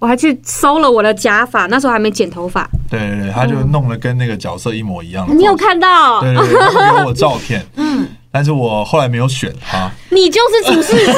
[0.00, 2.68] 我还去搜了我的假发，那时候还没剪头发。
[2.88, 5.26] 对对对，他就弄得跟那个角色一模一样。
[5.36, 6.20] 你有看到？
[6.20, 7.66] 对对对，他给我照片。
[7.74, 9.90] 嗯，但是我后来没有选他。
[10.10, 11.12] 你就是主事者。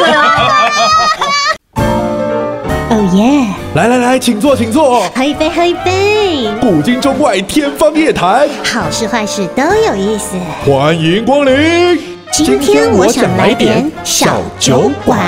[2.89, 3.47] 哦耶！
[3.75, 5.03] 来来来，请坐，请坐。
[5.15, 6.51] 喝一杯，喝一杯。
[6.59, 8.49] 古今中外，天方夜谭。
[8.65, 10.37] 好事坏事都有意思。
[10.65, 12.01] 欢迎光临。
[12.33, 15.21] 今天我想来点小酒馆。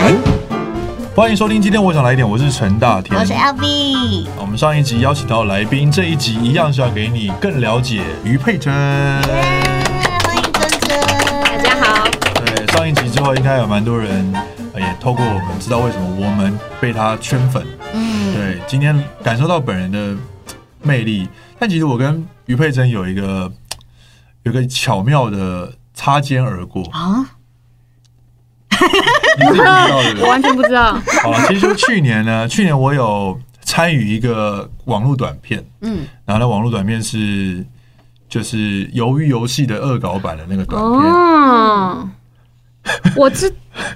[1.15, 4.29] 欢迎收听，今天我想来点，我是陈大天，我是 LV。
[4.41, 8.73] 我们上一集邀请到来宾，这一集一样是要给你更了解于佩甄。
[8.73, 10.67] 欢迎大
[11.59, 12.09] 家好。
[12.46, 14.33] 对，上一集之后，应该有蛮多人
[14.75, 17.63] 也透过我们知道为什么我们被他圈粉。
[17.93, 20.17] 嗯，对，今天感受到本人的
[20.81, 21.29] 魅力。
[21.58, 23.53] 但其实我跟于佩甄有一个
[24.44, 27.36] 有一个巧妙的擦肩而过啊。
[29.39, 30.22] 你自己不知道对不对？
[30.25, 30.93] 我完全不知道。
[31.22, 37.64] 好了，其实就去年呢，去年我有参与一个网络短片，嗯，然后那网络短片是
[38.28, 41.12] 就是鱿鱼游戏的恶搞版的那个短片。
[41.12, 42.08] 哦，
[43.16, 43.53] 我知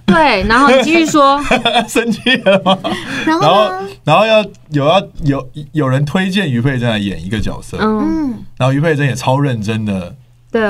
[0.07, 1.43] 对，然后你继续说，
[1.89, 2.79] 生气了吗？
[3.27, 3.71] 然后，
[4.05, 10.15] 然后要有要有有人推荐于佩珍来演一个角色，嗯，然后于佩珍也超认真的，
[10.51, 10.63] 对。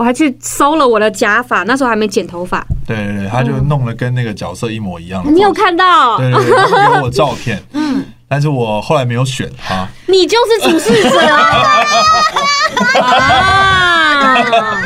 [0.00, 2.66] 我还去搜了我的假发，那时候还没剪头发。
[2.86, 5.22] 对对对，他就弄了跟那个角色一模一样。
[5.30, 6.16] 你有看到？
[6.16, 7.62] 对对对，他给我照片。
[7.76, 9.86] 嗯，但是我后来没有选他。
[10.06, 11.84] 你就是主事者啊！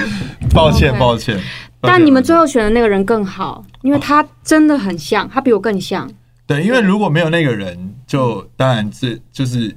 [0.53, 1.39] 抱歉抱歉，
[1.81, 6.11] 但你们最后选的那个人更好，因为他真的很像，他比我更像。
[6.45, 9.77] 对，因为如果没有那个人，就当然这就是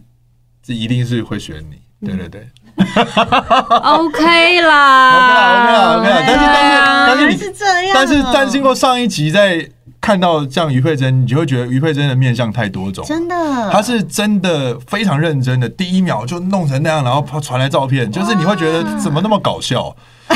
[0.64, 2.08] 这一定是会选你。
[2.08, 2.48] 对对对。
[3.83, 7.08] OK 啦，OK 啦，OK 啦，OK 啦。
[7.08, 9.67] 但是但是但是你是这样，但是但经过上一集在
[10.00, 13.03] 看到这样于佩珍，你就会觉得于佩珍的面相太多种。
[13.06, 13.36] 真的，
[13.72, 19.95] 她是真的非常认真的，第一秒就弄成那样，然后传来照片，就是你会觉得怎么那么搞笑？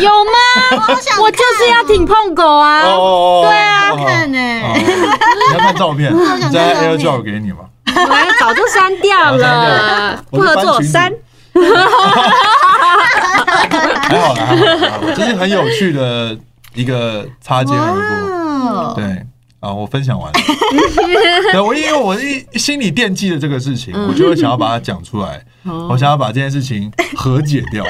[0.00, 0.84] 有吗？
[1.22, 2.82] 我就是要挺碰狗啊！
[2.82, 4.38] 对啊，看呢，
[4.76, 6.12] 你要看照片，
[6.52, 7.60] 再 AirDrop 给你吗？
[7.94, 11.12] 我早就删掉了，不合作删。
[11.54, 14.00] 哈哈哈哈哈！
[14.08, 14.56] 还好啦，还
[14.90, 16.36] 好啦，这是很有趣的
[16.74, 18.94] 一个擦肩而过。
[18.96, 19.04] 对
[19.60, 20.38] 啊，我分享完了。
[21.52, 25.42] 对，我因为我一心里惦记的这个事情，我就会想要把它讲出来。
[25.88, 27.84] 我想要把这件事情和解掉。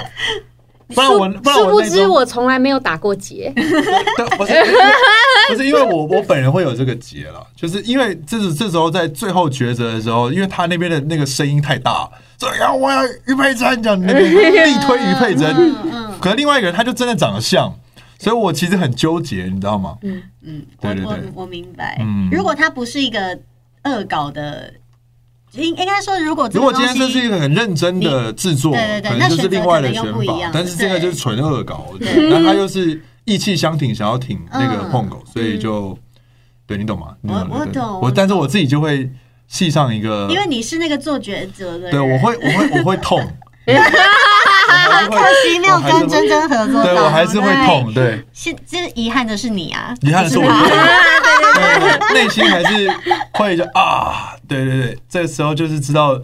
[0.88, 3.52] 不然我，不然我殊不知我从来没有打过结。
[4.36, 4.52] 不是，
[5.48, 12.08] 不是因为我我本人会有这个结了，就是因为这是这时候在最后抉择的时候，因为他那边的那个声音太大。
[12.38, 15.74] 说呀，我要于佩珍讲那个力推于佩珍，
[16.20, 17.72] 可是另外一个人他就真的长得像，
[18.18, 19.96] 所以我其实很纠结，你知道吗？
[20.02, 21.96] 嗯嗯，对对对，我我明白。
[22.00, 23.38] 嗯，如果他不是一个
[23.84, 24.70] 恶搞的，
[25.56, 30.50] 应应该说，如果如果今天这是一个很认真的制作，对对对，可能就是另外的选法。
[30.52, 35.98] 但是这个就是纯恶搞，那他又是意气相挺，想要挺那个碰狗，所以就
[36.66, 37.14] 对你懂吗？
[37.22, 39.10] 我我懂，我但是我自己就会。
[39.46, 43.20] 系上一个，因为你是那个做抉择的，对，我会，我会，我会痛，
[43.66, 43.72] 可
[45.44, 50.44] 惜没有跟真真合作，对，我还是会痛，对，是，这遗憾的是你啊，遗憾的是我，
[52.14, 52.90] 内心还是
[53.34, 56.20] 会就啊，对对对，这个时候就是知道，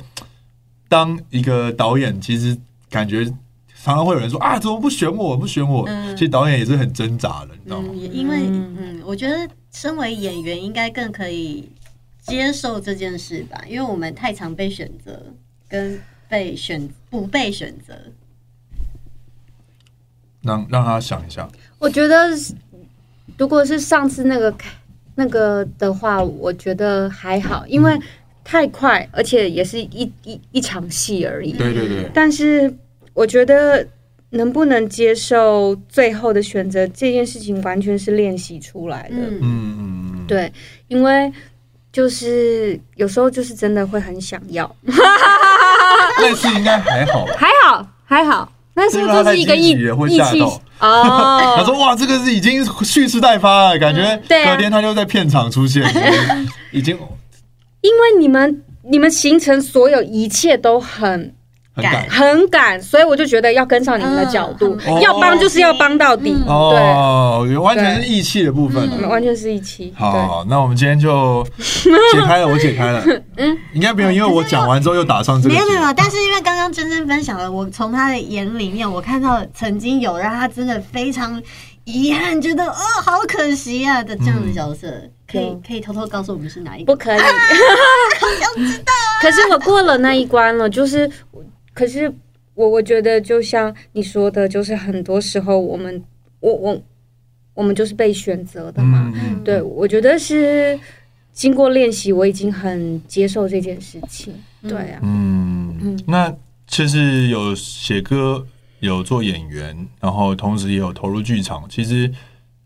[0.88, 2.56] 当一个导演，其实
[2.88, 3.24] 感觉
[3.82, 7.92] 常常会有人说啊，怎么不选我，不选我，其实导演也是很挣扎的，你知道吗？
[7.94, 11.70] 因为，嗯，我觉得身为演员应该更可以。
[12.22, 15.20] 接受这件事吧，因为我们太常被选择，
[15.66, 15.98] 跟
[16.28, 17.94] 被选不被选择。
[20.42, 21.48] 让让他想一下。
[21.78, 22.28] 我觉得，
[23.38, 24.54] 如果是上次那个
[25.14, 27.98] 那个的话，我觉得还好，因为
[28.50, 31.52] 太快，而且也是一一一场戏而已。
[31.52, 32.10] 对对对。
[32.12, 32.72] 但是
[33.14, 33.86] 我觉得
[34.30, 39.16] 能不能接受最后的选择这件事情，完全是练习出来的。
[39.16, 40.26] 嗯嗯嗯。
[40.26, 40.52] 对，
[40.88, 41.32] 因为。
[41.92, 50.60] 就是有时候就是真的会很想要， 那次应该还好，还好还好，那是不是就是一个意意气哦？
[51.58, 55.82] 他说哇，这个是已经蓄势待发了，感觉隔天他就在片场出现，
[56.70, 56.96] 已经，
[57.80, 61.34] 因为你们你们行程所有一切都很。
[61.72, 66.34] 很赶，很赶，所以我就觉得要跟上你们的角度，要帮就是要帮到底。
[66.46, 69.94] 哦，完全是义气的部分，完全是义气。
[69.96, 73.00] 好，那我们今天就 解开了，我解开了。
[73.36, 75.54] 嗯，应该不用，因为我讲完之后又打上这个。
[75.54, 81.40] 没有没有，但是因为刚刚真真分享了，我从他的眼里面，我看到曾经有让他真的非常
[81.84, 82.74] 遗憾，觉得哦，
[83.04, 84.88] 好可惜啊的这样的角色。
[85.30, 86.92] 可以可以偷偷告诉我们是哪一个？
[86.92, 87.20] 不可以，
[89.20, 91.10] 可是我过了那一关了，就是，
[91.72, 92.12] 可是
[92.54, 96.02] 我我觉得就像你说的，就是很多时候我们
[96.40, 96.82] 我我
[97.54, 99.12] 我们就是被选择的嘛。
[99.14, 100.78] 嗯、对，我觉得是
[101.32, 104.34] 经过练习，我已经很接受这件事情。
[104.62, 105.76] 对啊，嗯。
[105.82, 106.34] 嗯，那
[106.66, 108.46] 其实有写歌，
[108.80, 112.12] 有做演员，然后同时也有投入剧场，其实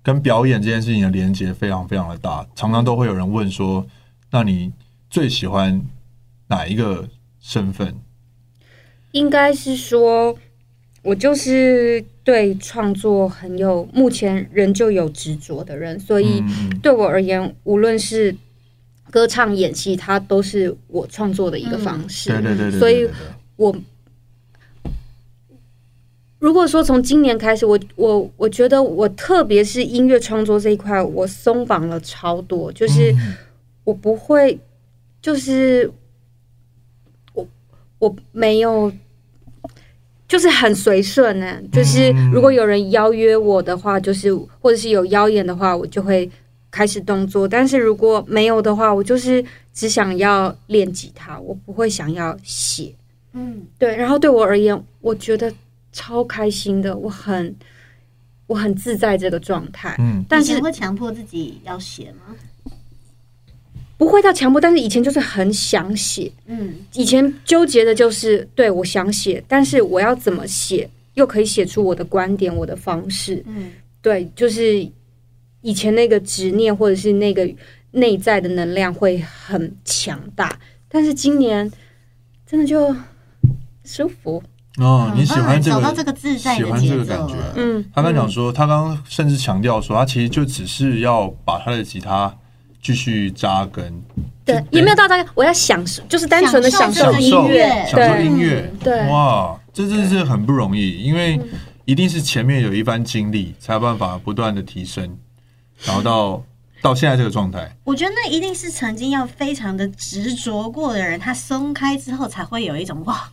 [0.05, 3.85] 跟表演这件事情的连接非常非常的大，常常都会有人问说，
[4.31, 4.71] 那你
[5.09, 5.81] 最喜欢
[6.49, 7.09] 哪一个
[7.41, 7.97] 身份？
[9.13, 10.37] 应该是说，
[11.03, 16.43] 我就是对创作很有，目前仍旧有执着的人，所以
[16.83, 18.37] 对我而言，无论是
[19.11, 22.29] 歌唱、演戏，它都是我创作的一个方式。
[22.29, 23.09] 对对对，所以
[23.57, 23.75] 我
[26.45, 33.15] 如果说从今年开始，我我我觉得我特别是音乐创作这一块，我松绑了超多，就是
[33.85, 34.59] 我不会，
[35.23, 35.91] 就是
[37.33, 37.49] 我
[37.99, 38.93] 我没有。
[40.27, 46.29] 就是很随顺呢，就是如果有人邀约我的话，就是或者是有邀演的话，我就会
[46.71, 47.47] 开始动作。
[47.47, 52.93] 但是如果没有的话，我就是只想要练吉他，我不会想要写。
[53.33, 53.95] 嗯，对。
[53.95, 55.53] 然后对我而言，我觉得
[55.95, 57.57] 超开心的，我很
[58.49, 59.97] 我很自在这个状态。
[59.99, 62.37] 嗯，但是会强迫自己要写吗？
[63.97, 66.31] 不会到强迫，但是以前就是很想写。
[66.47, 73.41] 嗯，以前纠结的就是，对，我想写，但是我要怎么写，又可以写出我的观点、我的方式。
[73.47, 73.71] 嗯，
[74.03, 74.87] 对，就是
[75.63, 77.49] 以前那个执念或者是那个
[77.93, 80.59] 内在的能量会很强大，
[80.89, 81.71] 但是今年
[82.45, 82.95] 真的就
[83.85, 84.43] 舒服。
[84.79, 87.35] 哦，你喜欢这个，找到这个自在的节奏，喜欢这个感觉。
[87.57, 92.35] 嗯，他刚讲说，他刚刚甚至强调说，他其实就只是要把他的吉他。
[92.83, 93.91] 继续扎根，
[94.45, 95.27] 对，也没有到扎根。
[95.35, 98.71] 我要享受，就是单纯的享受音乐，享受音乐。
[98.79, 101.41] 对，哇，这真是很不容易，因为
[101.87, 105.17] 一定是前面有一番经历，才有办法不断的提升，
[105.83, 106.43] 然后到
[106.83, 107.75] 到现在这个状态。
[107.85, 113.31] 我觉得那一定是曾经要非常的执着过的人，他松开之后才会有一种哇，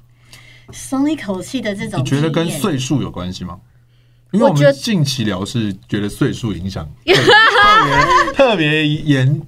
[0.73, 2.00] 松一口气的这种。
[2.00, 3.59] 你觉得跟岁数有关系吗？
[4.31, 9.41] 因为我们近期聊是觉得岁数影响 特别特别严，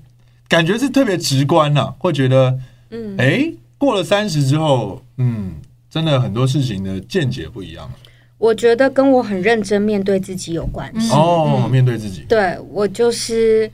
[0.49, 2.59] 感觉是特别直观呐、啊，会觉得，
[2.89, 5.53] 嗯，哎，过了三十之后，嗯，
[5.89, 7.93] 真的很多事情的见解不一样了。
[8.37, 11.09] 我觉得跟我很认真面对自己有关系。
[11.13, 13.71] 哦，嗯、面对自己，对我就是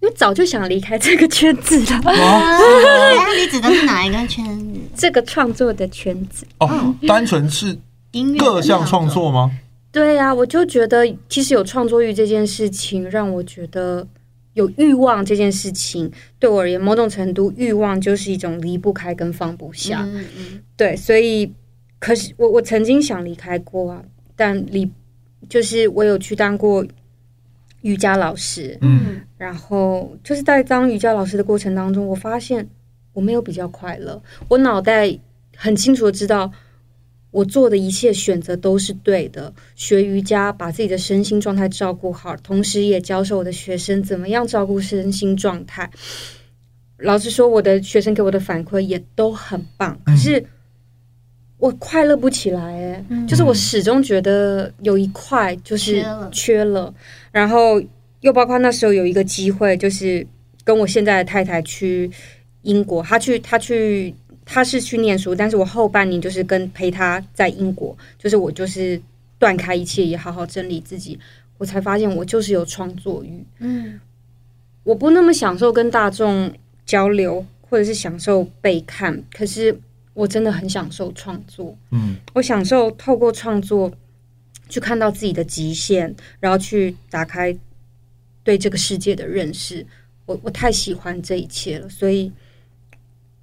[0.00, 2.00] 因为早就想离开这个圈子了。
[3.38, 4.80] 你指的是哪一个圈子？
[4.96, 7.76] 这个创作的圈子哦，单纯是
[8.12, 9.50] 音乐各项创作吗？
[9.92, 14.06] 对呀、啊，我就觉得其实有创作欲这件事情，让我觉得
[14.54, 20.02] 有欲望这件事情，对我而言，某种程度欲望就是一种离不开跟放不下。
[20.02, 20.60] 嗯嗯。
[20.76, 21.52] 对，所以
[21.98, 24.02] 可是我我曾经想离开过啊，
[24.36, 24.90] 但离
[25.48, 26.84] 就是我有去当过
[27.82, 32.68] 瑜伽老师，嗯，然后就是在当瑜伽老师的过程当中，我发现
[33.12, 35.18] 我没有比较快乐，我脑袋
[35.56, 36.52] 很清楚的知道。
[37.32, 39.54] 我做的一切选择都是对的。
[39.76, 45.88] 学瑜伽，把自己的身心状态照顾好，同时也教授我的学生怎么样照顾身心状态。
[46.98, 50.44] 老实说，我的学生给我的反馈也都很棒，可是
[51.60, 52.60] 我快乐不起来。
[52.62, 56.92] 哎，就是我始终觉得有一块就是缺了。
[57.30, 57.80] 然后
[58.22, 60.26] 又包括那时候有一个机会，就是
[60.64, 62.10] 跟我现在的太太去
[62.62, 64.12] 英国，她去，她去。
[64.52, 69.00] 她是去念书，但是我后半年就是跟陪她在英国，就是我就是
[69.38, 71.16] 断开一切，也好好整理自己，
[71.56, 73.44] 我才发现我就是有创作欲。
[73.60, 74.00] 嗯，
[74.82, 76.52] 我不那么享受跟大众
[76.84, 79.78] 交流，或者是享受被看，可是
[80.20, 81.76] 我真的很享受创作。
[81.90, 83.90] 嗯，我享受透过创作
[84.68, 87.56] 去看到自己的极限，然后去打开
[88.42, 89.86] 对这个世界的认识。
[90.26, 92.32] 我我太喜欢这一切了，所以。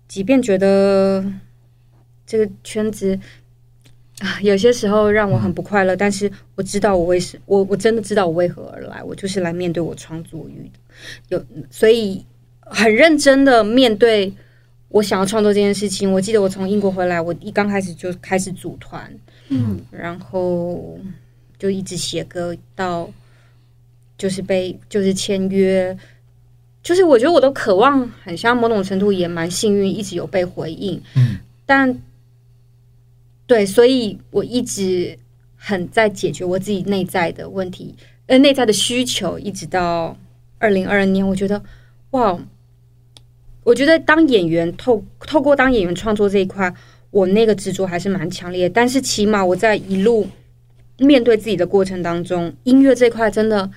[0.10, 1.22] 即便觉得
[2.26, 3.20] 这个圈子
[4.20, 10.80] 啊，有些时候让我很不快乐，但是我知道我为什，我我真的知道我为何而来，我就是来面对我创作欲的，
[11.28, 12.26] 有所以
[12.62, 14.34] 很认真的面对
[14.90, 16.12] 我想要创作这件事情。
[16.12, 19.14] 我记得我从英国回来，我一刚开始就开始组团，
[19.50, 20.98] 嗯，然后
[21.60, 23.10] 就一直写歌，到
[24.18, 25.98] 就是被就是签约。
[26.84, 31.02] 就是我觉得我都渴望，很像某种程度也蛮幸运，一直有被回应。
[31.18, 32.02] 嗯，但
[33.46, 35.18] 对，所以我一直
[35.58, 37.94] 很在解决我自己内在的问题，
[38.28, 40.16] 呃，内在的需求，一直到
[40.60, 41.62] 二零二二年，我觉得
[42.12, 42.40] 哇，
[43.68, 46.74] 我觉得当演员透透过当演员创作这一块，
[47.12, 48.74] 我那个执着还是蛮强烈的。
[48.74, 50.26] 但是起码我在一路
[51.00, 53.70] 面对自己的过程当中，音乐这块真的，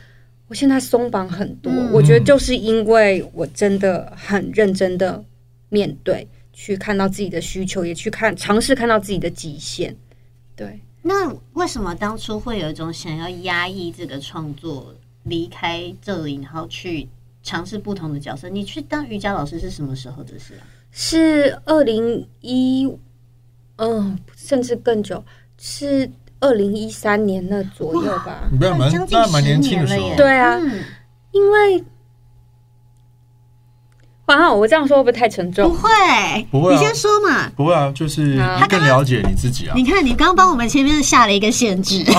[0.47, 1.73] 我现在松绑很多。
[1.73, 5.25] 嗯、我觉得就是因为我真的很认真的
[5.71, 9.97] 面对，去看到自己的需求，也去看尝试看到自己的极限。
[10.55, 14.95] 对，那为什么当初会有一种想要压抑这个创作？
[15.25, 17.07] 离开这里，然后去
[17.43, 18.49] 尝试不同的角色。
[18.49, 20.63] 你去当瑜伽老师是什么时候的事啊？
[20.91, 22.91] 是二零一，
[23.77, 25.25] 嗯，甚至更久，
[25.59, 28.49] 是二零一三年那左右吧。
[28.51, 30.15] 你不要蛮，那蛮年轻的时候。
[30.17, 30.83] 对啊，嗯、
[31.33, 31.85] 因为。
[34.39, 35.69] 好，我这样说会不会太沉重？
[35.69, 35.91] 不会，
[36.51, 37.51] 不会，你先说嘛。
[37.57, 39.73] 不会啊，就是你更了解你自己啊。
[39.75, 42.05] 你看，你刚刚帮我们前面下了一个限制。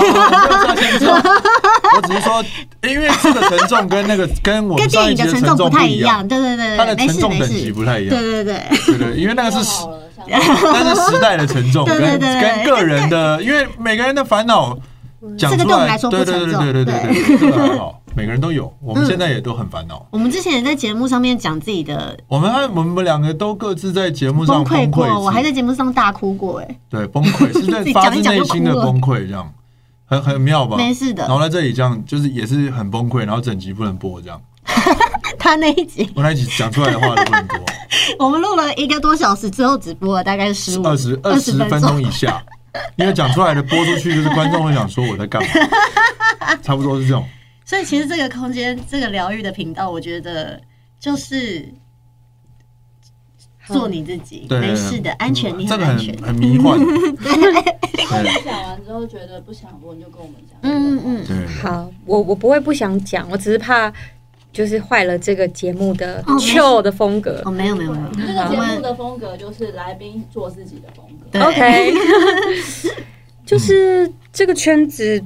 [1.94, 2.44] 我只是说，
[2.84, 6.26] 因为这个沉重跟那个跟我们上一集的沉重不太一样。
[6.28, 8.18] 对对对，它的沉重等级不太一样。
[8.18, 9.58] 对对对，对对，因为那个是，
[10.28, 14.78] 那是时代的沉重， 跟跟个人的，因为每个人的烦恼
[15.38, 18.02] 讲出来，对对对对对对对，这个还好。
[18.14, 20.06] 每个人都有，我们现在也都很烦恼。
[20.12, 29.50] 我们之前也在节目上面讲自己的，我们我们两个都各自在节目上崩溃过，我还在节目上大哭过，哎，对，崩溃 是在发自内心的崩溃，这样
[30.06, 30.76] 很很妙吧？
[30.76, 31.24] 没事的。
[31.24, 34.42] 然后在这里这样，就是也是很崩溃，然后整集不能播，这样。
[35.40, 37.60] 他那一集，我那一集讲出来的话都不能播。
[38.20, 42.44] 我们录了一个多小时之后，只播了大概十五、二十、二十分钟以下，
[42.96, 45.50] 因为讲出来的播出去，就是观众会想说我在干嘛，
[46.64, 47.28] 差不多是这种。
[47.66, 50.62] 所以其实这个空间，这个疗愈的频道，我觉得
[51.00, 51.68] 就是
[53.68, 56.78] 做你自己，没事的，安全，你很安全，很迷幻。
[56.84, 60.58] 对，你讲完之后觉得不想播，你就跟我们讲。
[60.64, 63.92] 嗯嗯嗯，好，我我不会不想讲，我只是怕
[64.52, 67.42] 就是坏了这个节目的 chill 的风格。
[67.46, 71.40] 哦，没有没有没有，这个节目的风格就是来宾做自己的风格。
[71.46, 71.94] OK，
[73.46, 75.24] 就是这个圈子。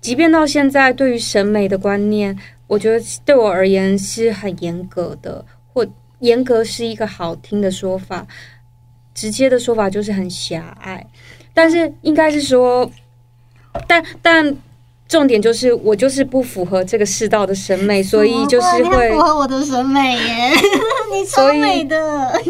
[0.00, 5.84] 即便到现在，对于审美的观念，我觉得对我而言是很严格的，或
[6.20, 8.24] 严格是一个好听的说法，
[9.12, 11.04] 直接的说法就是很狭隘。
[11.52, 12.88] 但是应该是说，
[13.88, 14.56] 但但
[15.08, 20.50] 重点就是我就是不符合这个世道的审美，所以就是会符合我的审美耶，
[21.12, 22.32] 你超美的。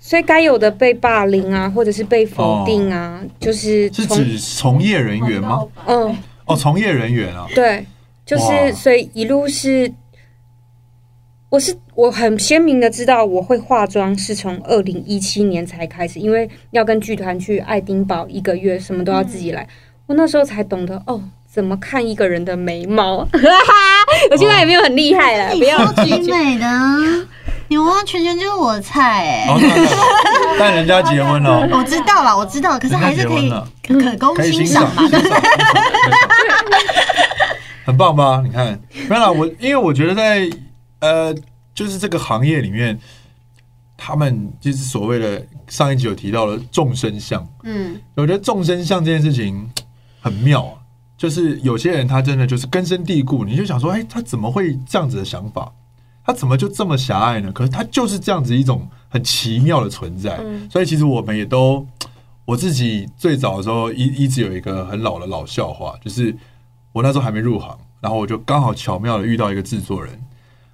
[0.00, 5.66] 所以该有的被霸凌啊，或者是被否定啊，哦、就是是指从业人员吗？
[5.86, 6.16] 嗯，
[6.46, 7.84] 哦，从业人员啊，对，
[8.24, 9.92] 就是所以一路是，
[11.50, 19.68] 我是我很鲜明的知道我会化妆是从二零一七年才开始，因为要跟剧团去爱丁堡一个月，什么都要自己来，嗯、
[20.08, 23.18] 我那时候才懂得哦，怎么看一个人的眉毛，
[24.30, 26.66] 我现在也没有很厉害了，哦、不要挺美的。
[27.68, 29.54] 你完完全全就是我的菜哎！
[30.58, 33.50] 但人家结婚了，我知道了，我知道，可是还是可以
[33.86, 35.02] 可供欣赏嘛，
[37.84, 38.40] 很棒吧？
[38.42, 40.48] 你看，没有啦，我因为我觉得在
[41.00, 41.34] 呃，
[41.74, 42.98] 就是这个行业里面，
[43.98, 49.70] 他们就是所谓的上一集有提到的众生相，嗯，我觉得众生相这件事情
[50.28, 50.74] 很妙啊，
[51.16, 55.72] 就是有些人他真的就是根深蒂固，你就想说，哎，他怎么会这样子的想法？
[56.22, 57.50] 他怎么就这么狭隘呢？
[57.50, 60.36] 可是他就是这样子一种很奇妙的存在。
[60.42, 61.86] 嗯、所以其实我们也都，
[62.44, 66.36] 我自己最早的时候一一直有一个很老的老笑话，就是
[66.92, 70.20] 我那时候还没入行，然后我就刚好巧妙的遇到一个制作人，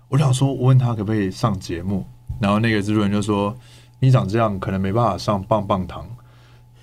[0.09, 2.05] 我想说，我问他可不可以上节目，
[2.41, 3.57] 然后那个制作人就说
[4.01, 6.05] ：“你长这样可能没办法上棒棒堂。”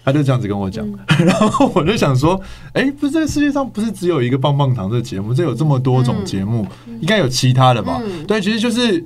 [0.03, 2.39] 他就这样子跟我讲，嗯、 然后我就想说，
[2.74, 8.01] 哎、欸，不是这个世界上不是只有一个棒棒糖这个节目，这有这么多种节目，嗯、应该有其他的吧？
[8.03, 9.05] 嗯、对，其实就是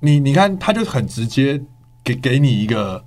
[0.00, 1.60] 你，你看，他就很直接
[2.04, 3.02] 给给你一个，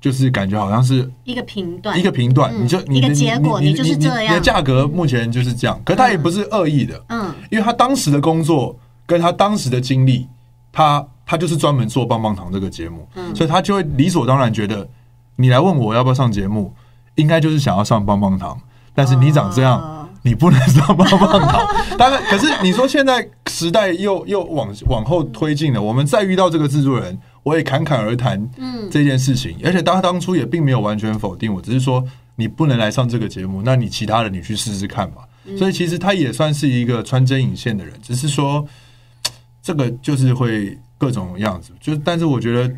[0.00, 10.26] 就是感觉好像是一个频段，一个评断，嗯、你就你的结果，你就是这样，你的价格目前就是这样，可是他也不是恶意的，嗯，因为他当时的工作跟他当时的经历，
[10.72, 14.88] 他他就是专门做棒棒糖这个节目，嗯，所以他就会理所当然觉得。
[15.36, 16.74] 你来问我要不要上节目，
[17.14, 18.60] 应该就是想要上棒棒糖，
[18.94, 21.66] 但是你长这样，你不能上棒棒糖。
[21.98, 28.48] 当然，可是你说现在时代又又往往后推进了，我们再遇到这个制作人，我也侃侃而谈
[28.90, 32.04] 这件事情，而且他当初也并没有完全否定我，只是说
[32.36, 35.22] 你不能来上这个节目，那你其他的你去试试看吧。
[35.58, 38.64] 所以其实他也算是一个穿针引线的人，只是说
[39.62, 42.72] 这个就是会各种样子，就但是我觉得。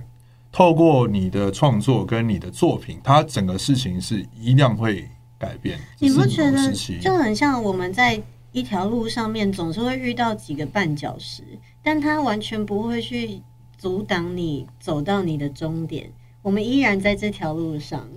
[0.54, 5.76] 透过你的创作跟你的作品，它整个事情是一样会改变。
[5.98, 11.42] 你不觉得就很像我们在一条路上面总是会遇到几个绊脚石，
[11.82, 13.42] 但它完全不会去
[13.76, 16.12] 阻挡你走到你的终点。
[16.40, 18.08] 我们依然在这条路上。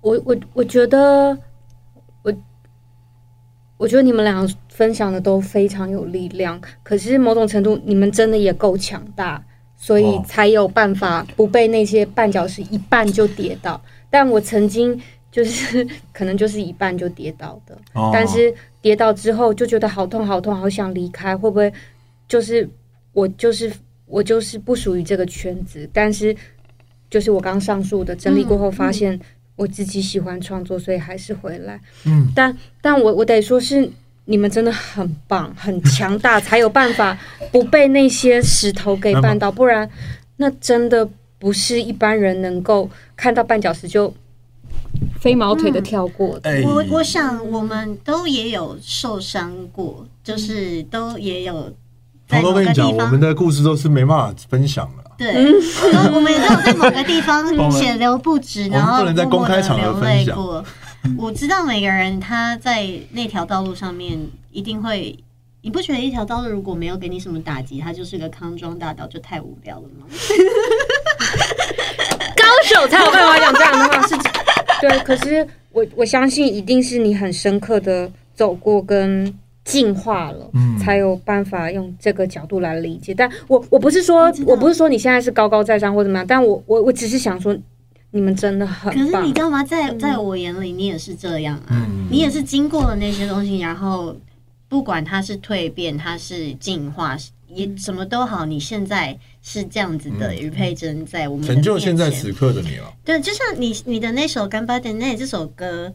[0.00, 1.38] 我我我觉得，
[2.22, 2.34] 我
[3.82, 6.60] 我觉得你们两个分享的都非常有力量。
[6.84, 9.44] 可是某种程度，你们真的也够强大，
[9.76, 13.82] 所以才有办法不被那些绊脚石一绊就跌倒。
[14.08, 14.96] 但我曾经
[15.32, 15.84] 就是
[16.14, 17.76] 可能就是一绊就跌倒的，
[18.12, 21.36] 但是跌倒之后就觉得好痛好痛，好想离开。
[21.36, 21.72] 会不会
[22.28, 22.70] 就是
[23.12, 23.68] 我就是
[24.06, 25.90] 我就是不属于这个圈子？
[25.92, 26.32] 但是
[27.10, 29.18] 就是我刚上述的整理过后发现。
[29.56, 31.80] 我自己喜欢创作，所以还是回来。
[32.04, 33.90] 嗯，但但我我得说是
[34.24, 37.16] 你们真的很棒，很强大，才有办法
[37.50, 39.88] 不被那些石头给绊倒，不然
[40.36, 44.12] 那真的不是一般人能够看到绊脚石就
[45.20, 46.50] 飞毛腿的跳过的。
[46.50, 46.64] 嗯。
[46.64, 51.72] 我我想我们都也有受伤过，就是都也有。
[52.34, 55.10] 我都跟你讲，我们的故事都是没办法分享的。
[55.22, 55.54] 对，
[56.12, 60.64] 我们也都有在某个地方 血流不止，然后默默的流泪过。
[61.16, 64.18] 我知道每个人他在那条道路上面
[64.50, 65.16] 一定会，
[65.62, 70.06] 你不觉得一条道路如果没有给你什么打击，它就是个康庄大道，就太无聊了吗？
[72.36, 74.16] 高手才有办法讲这样的话，是，
[74.80, 74.98] 对。
[75.00, 79.32] 可是我我相信，一定是你很深刻的走过跟。
[79.64, 83.14] 进化了，嗯，才有办法用这个角度来理解。
[83.14, 87.56] 但我我不是说，我，我不是说你现在是高高在上或怎么样，但我我我只是想说，
[88.10, 89.10] 你们真的很棒。
[89.12, 89.62] 可是你知道吗？
[89.62, 94.16] 在在我眼里，你也是这样啊，嗯，你也是经过了那些东西，然后
[94.68, 97.16] 不管它是蜕变，它是进化，
[97.46, 102.92] 也什么都好，你现在是这样子的余佩珍，在我们成就现在此刻的你了。
[103.04, 105.92] 对，就像你你的那首《干巴点那》这首歌。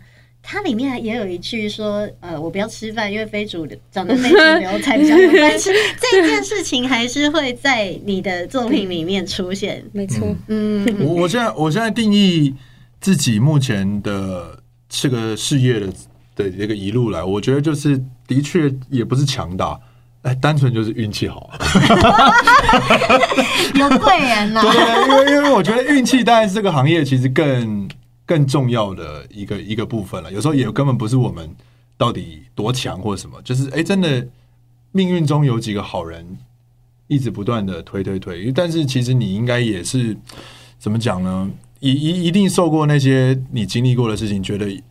[0.49, 9.83] 它里面也有一句说：“呃，我不要吃饭，因为非主流长得非主流才比较有饭吃。”这件事情还是会在你的作品里面出现。
[9.91, 12.55] 没错，嗯，我我现在我现在定义
[13.01, 14.57] 自己目前的
[14.87, 15.87] 这个事业的
[16.37, 19.77] 的这个一路来，我觉得就是的确也不是强大，
[20.21, 21.49] 哎，单纯就是运气好，
[23.75, 24.61] 有贵人 呐。
[24.61, 24.71] 对，
[25.09, 27.85] 因为因为我觉得运气当然是这个行业其实更。
[28.27, 31.49] 更重要的一个一个部分了，有时候也根本不是我们
[31.97, 34.27] 到底多强或什么，就是哎，真的
[34.91, 36.37] 命运中有几个好人
[37.07, 40.17] 一直不断的推推推，但是其实你应该也是
[40.77, 41.49] 怎么讲呢？
[41.79, 44.83] 一一一定受过那些你经历过的事情，觉得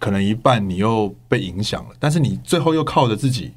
[0.00, 3.52] 可能一半你又被影响了，但是你最后又靠着自己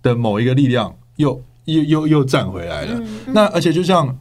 [0.00, 2.98] 的某一个力量又又又又站回来了。
[3.26, 4.18] 那而且就像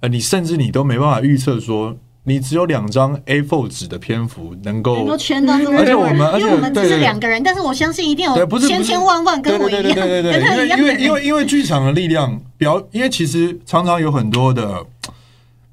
[0.00, 1.96] 呃，你甚至你都没办法预测说。
[2.26, 14.82] 你只有两张 A4 纸的篇幅能够，而且我们，因为我们只是两个人，但是我相信一定有千千万万跟我一样，对对对，因为因为因为因为剧场的力量表，因为其实常常有很多的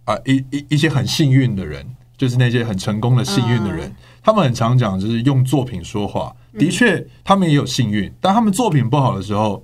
[0.03, 1.85] 啊一一一些很幸运的人，
[2.17, 3.89] 就是那些很成功的幸运的人，
[4.21, 9.63] 他们很常讲就是用作品说话，的确他们也有幸运，但他们作品不好的时候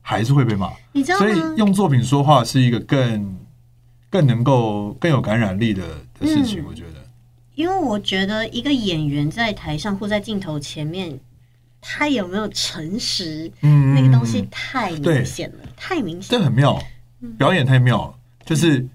[0.00, 1.26] 还是会被骂，你知道吗？
[1.26, 3.41] 所以用作品说话是一个更。
[4.12, 5.82] 更能够更有感染力的
[6.20, 7.02] 的事情，我觉得，
[7.54, 11.18] 因为我觉得一个演员在台上或在镜头前面，
[11.80, 16.78] 他有没有诚实，嗯，那个东西太明显了，太明显，这很妙，
[17.38, 18.86] 表演太妙了，就是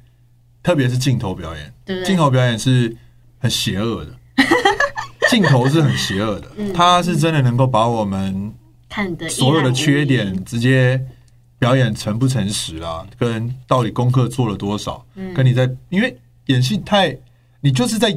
[0.62, 1.74] 特别是镜头表演，
[2.06, 2.96] 镜头表演是
[3.40, 4.16] 很邪恶的，
[5.32, 8.54] 镜头是很邪恶的，他是真的能够把我们
[8.88, 11.04] 看的所有的缺点直接。
[11.60, 13.06] 表演诚不诚实啊？
[13.18, 15.04] 跟到底功课做了多少？
[15.16, 16.16] 嗯，跟你在，因为
[16.46, 17.18] 演戏太，
[17.62, 18.12] 你就是在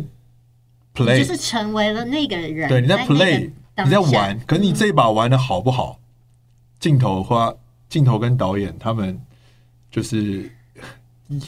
[0.95, 2.69] play，就是成为了那个人。
[2.69, 4.39] 对，你在 play，在你在玩。
[4.47, 5.99] 可是你这一把玩的好不好？
[6.79, 7.55] 镜、嗯、头花，
[7.89, 9.19] 镜头跟导演他们
[9.91, 10.53] 就是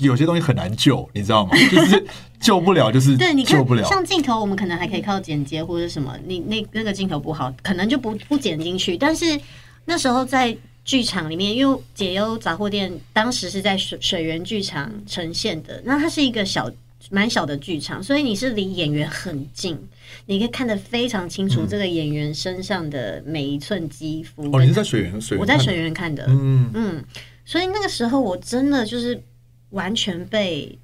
[0.00, 1.52] 有些东西很难救，你知道吗？
[1.70, 2.06] 就是
[2.40, 3.84] 救不了，就是对，你救不了。
[3.84, 6.18] 像镜头，我们可能还可以靠剪接或者什么。
[6.24, 8.96] 你那那个镜头不好，可能就不不剪进去。
[8.96, 9.38] 但是
[9.84, 10.56] 那时候在。
[10.84, 16.70] 剧场里面，因为解忧杂货店当时是在水水源剧场呈现的，那它是一个小
[17.10, 19.78] 蛮小的剧场，所以你是离演员很近，
[20.26, 24.44] 你可以看得非常清楚这个演员身上的每一寸肌肤。
[24.52, 25.20] 哦，你是在水源？
[25.20, 25.40] 水源？
[25.40, 26.26] 我在水源看的。
[26.28, 27.04] 嗯嗯，
[27.44, 29.22] 所以那个时候我真的就是
[29.70, 30.78] 完全被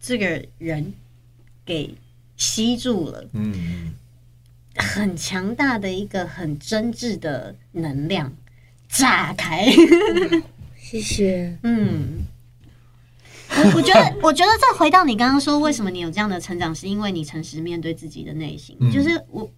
[0.00, 0.92] 这个人
[1.64, 1.94] 给
[2.36, 3.24] 吸住了。
[3.32, 3.94] 嗯，
[4.76, 8.30] 很强大的一个很真挚的能量。
[8.88, 9.66] 炸开，
[10.76, 11.56] 谢谢。
[11.62, 12.24] 嗯，
[13.50, 18.76] 我我觉得， 我觉得再回到你刚刚说，为什么你有这样的成长，是因为你诚实面对自己的内心。
[18.80, 19.50] 嗯、就是我，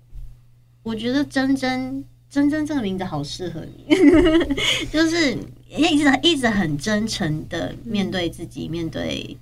[0.82, 3.94] 我觉得真真真真这个名字好适合你，
[4.90, 5.36] 就是
[5.68, 9.36] 一直一直很真诚的面对自己，面对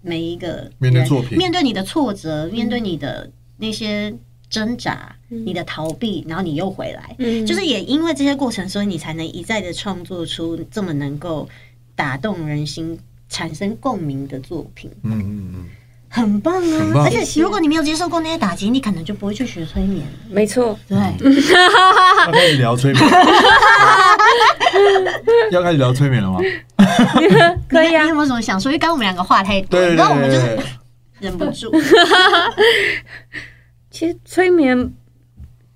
[0.00, 4.14] 每一个面对作品，面对你的挫折，面对你的那些
[4.50, 11.48] 挣扎，你的逃避，然后你又回来，就是也因为这些过程，所以你才能一再的创作出这么能够
[11.94, 14.90] 打动人心、产生共鸣的作品。
[15.02, 15.64] 嗯嗯嗯。
[16.10, 16.90] 很棒啊！
[16.94, 20.06] 棒，而且如果你没有接受过那些打击，你可能就不会去学催眠。
[20.30, 20.96] 没错，对。
[20.96, 23.04] 要开始聊催眠，
[25.52, 26.40] 要开始聊催眠了吗？
[27.68, 28.04] 可以啊。
[28.04, 28.72] 你有没有什么想说？
[28.72, 30.58] 因为刚刚我们两个话太多，然后我们就是
[31.20, 31.70] 忍不住。
[33.90, 34.92] 其实催眠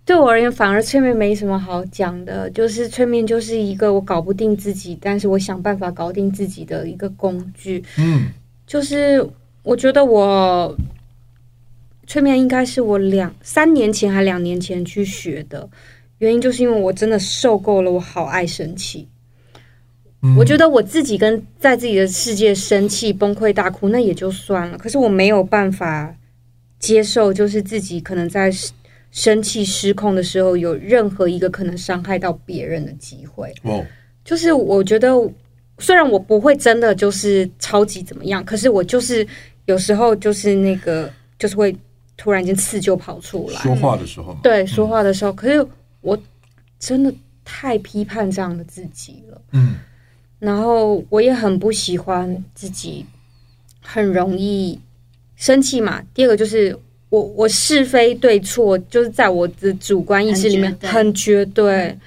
[0.05, 7.85] 对我而言，反而催眠没什么好讲的，就是催眠就是一个我搞不定自己，但是我想办法搞定自己的一个工具。
[7.99, 8.27] 嗯，
[8.67, 9.29] 就是。
[9.65, 10.77] 我觉得我
[12.09, 15.71] 催眠应该是我两三年前还两年前去学的，
[16.19, 19.07] 原因就是因为我真的受够了，我好爱生气。
[20.21, 20.35] 嗯。
[20.37, 26.13] 我觉得我自己跟在自己的世界生气、崩溃、大哭那也就算了，可是我没有办法
[26.83, 28.53] 接受，就是自己可能在
[29.11, 33.51] 生气失控的时候，有任何一个可能伤害到别人的机会。
[33.63, 33.83] 哦，
[34.23, 35.11] 就是我觉得
[35.79, 39.27] 虽然我不会真的就是超级怎么样，可是我就是。
[39.67, 41.75] 有时候就是那个，就是会
[42.17, 43.61] 突然间刺就跑出来。
[43.61, 45.33] 说话的时候，对，说话的时候。
[45.33, 45.65] 可是
[46.01, 46.19] 我
[46.81, 47.15] 真的
[47.45, 49.41] 太批判这样的自己了。
[49.53, 49.77] 嗯。
[50.41, 53.07] 然后我也很不喜欢自己
[53.81, 54.77] 很容易
[55.43, 56.01] 生气嘛。
[56.15, 56.79] 第二个就是
[57.09, 61.99] 我我是非对错，就是在我的主观意识里面很绝对。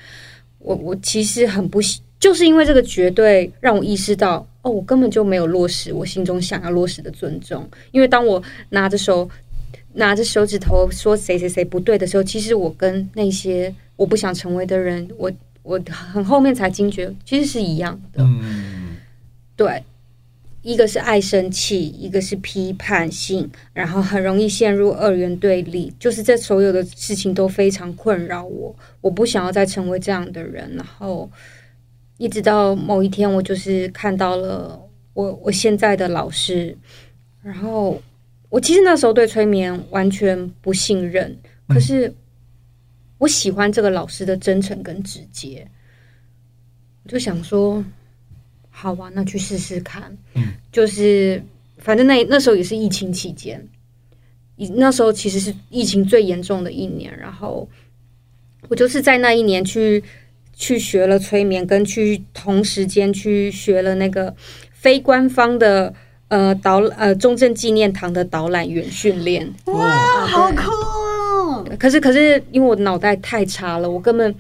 [0.60, 4.48] 我我其实很不喜，就是因为这个绝对让我意识到。
[4.62, 9.30] 哦，我根本就没有落实我心中想要落实的尊重，因为当我拿着手
[9.94, 18.24] 拿着手指头说谁谁谁不对的时候，其实我跟那些我不想成为的人，我我很后面才惊觉，其实是一样的。
[18.24, 18.96] 嗯，
[19.56, 19.84] 对，
[20.66, 31.30] 一个是爱生气，一个是批判性，然后很容易陷入二元对立，就是这所有的事情都非常困扰我，我不想要再成为这样的人，然后。
[32.18, 34.80] 一直到某一天，我就是看到了
[35.14, 36.74] 我我现在的老师，
[37.44, 38.02] 然后
[38.48, 42.16] 我其实那时候对催眠完全不信任，可是
[43.18, 45.68] 我喜欢这个老师的真诚跟直接，
[47.04, 47.84] 我就想说，
[48.78, 50.04] 好吧，那去试试看。
[50.34, 51.42] 嗯，就是
[51.78, 53.66] 反正那那时候也是疫情期间，
[54.76, 57.68] 那时候其实是疫情最严重的一年，然后
[58.68, 60.04] 我就是在那一年去。
[60.58, 64.34] 去学了催眠，跟去同时间去学了那个
[64.72, 65.94] 非官方的
[66.30, 69.54] 呃导呃中正纪念堂的导览员训练。
[69.66, 71.66] 哇，好酷哦！
[71.78, 74.34] 可是可是因为我脑袋太差了，我根本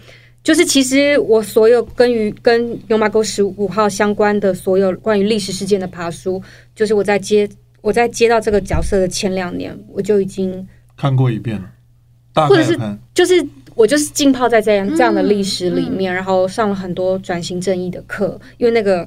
[0.45, 6.41] 就是其实我所有跟于跟牛马沟十五号相关的所有关于历史事件的爬书，
[6.73, 7.49] 就是我在接
[7.81, 12.79] 我在接到这个角色的前两年，我就已经看过一遍了，或者是
[13.13, 13.45] 就是。
[13.75, 19.05] 我就是浸泡在这样这样的历史里面，嗯嗯、然后上了很多转型正义的课，因为那个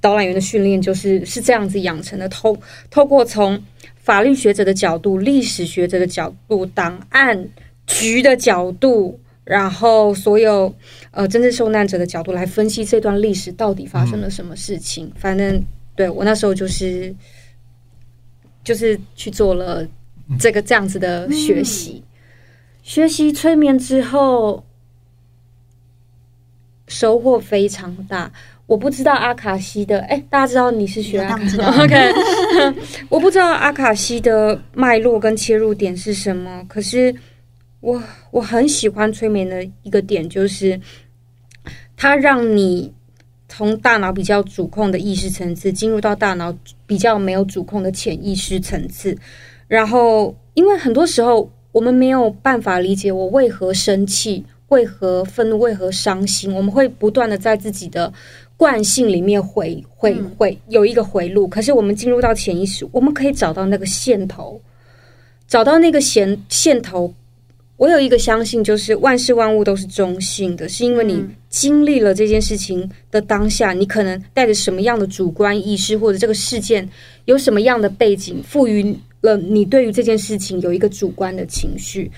[0.00, 2.28] 导览员的训练就是是这样子养成的。
[2.28, 2.56] 透
[2.92, 3.60] 透过从
[3.96, 7.48] 法律学者的角度、历史学者的角度、档案
[7.88, 9.18] 局的角度，
[9.48, 10.72] 然后所有
[11.10, 15.06] 呃真正受难者的角度来分析这段历史到底发生了什么事情。
[15.06, 15.58] 嗯、反正
[15.96, 17.14] 对我那时候就是
[18.62, 19.86] 就是去做了
[20.38, 22.02] 这个这样子的学习。
[22.04, 22.04] 嗯
[22.80, 24.64] 学习催眠之后，
[26.86, 28.32] 收获非常大。
[28.64, 32.12] 我不知道阿卡西的，哎，大家知道你是学阿卡西的， OK？
[33.10, 37.14] 我不知道阿卡西的脉络跟切入点是什么，可是
[37.80, 40.80] 我我很喜欢催眠的一个点，就是
[41.96, 42.92] 它让你
[43.48, 49.16] 从大脑比较主控的意识层次，进入到大脑比较没有主控的潜意识层次，
[49.66, 51.50] 然后因为很多时候。
[51.70, 56.52] 我们没有办法理解我为何生气，为何愤怒，为何伤心。
[56.52, 58.12] 我们会不断的在自己的
[58.56, 61.46] 惯性里面回回回有一个回路。
[61.46, 64.60] 可是我们进入到潜意识，我们可以找到那个线头，
[65.46, 67.14] 找到那个线线头。
[67.78, 76.86] 我有一个相信，就是万事万物都是中性的，是因为你经历了这件事情的当下，你可能带着什么样的主观意识，或者这个事件
[77.24, 78.94] 有什么样的背景，赋予。
[79.20, 82.08] 了，你对于这件事情有一个主观的情绪。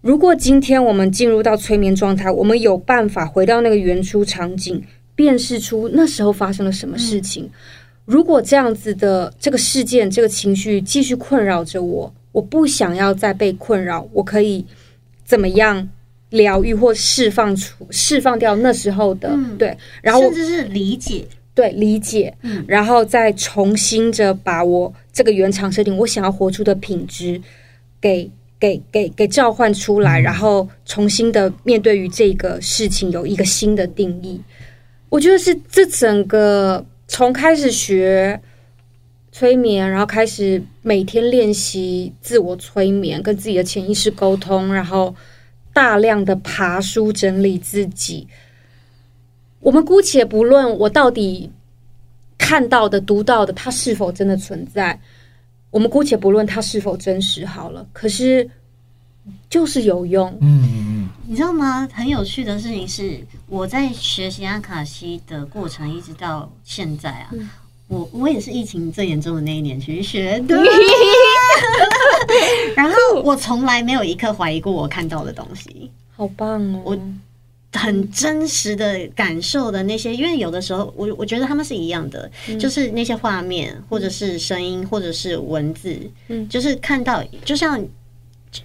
[0.00, 4.82] 如果今天我们进入到催眠状态，我们有办法回到那个原初场景，
[5.14, 7.46] 辨识出那时候发生了什么事情。
[8.06, 14.64] 如果这样子的这个事件、这个情绪继续困扰着我，我不想要再被困扰，我可以
[15.28, 15.86] 怎么样
[16.30, 27.38] 疗愈或释放出释放掉那时候的、嗯、对，然后甚至是理解，对理解，嗯，然后再重新着把我这个原厂设定我想要活出的品质
[28.00, 34.40] 给给给给召唤出来，嗯、然后重新的面对于这个事情有一个新的定义。
[35.10, 38.40] 我觉得是这整个从开始学
[39.38, 45.14] 催眠，然后开始每天练习自我催眠，跟自己的潜意识沟通，然后。
[45.70, 48.26] 大量的爬书整理自己，
[49.60, 51.48] 我们姑且不论我到底
[52.36, 54.98] 看到的、读到的，它是否真的存在，
[55.70, 57.86] 我们姑且不论它是否真实好了。
[57.92, 58.50] 可是
[59.48, 61.88] 就是有用，嗯嗯嗯，你知道吗？
[61.92, 67.28] 很有趣的事情是，我在学习阿卡西的过程，一直到现在啊。
[67.32, 67.48] 嗯
[67.88, 70.54] 我我也是疫情最严重的那一年去学的，
[72.76, 76.82] 然后我从来没有一刻怀疑过我看到的东西，好棒哦！
[76.84, 76.98] 我
[77.72, 85.98] 很真实的感受的那些，因为有的时候我我觉得他们是一样的，嗯、就是那些画面或者是声音或者是文字，
[86.28, 87.82] 嗯，就是看到就像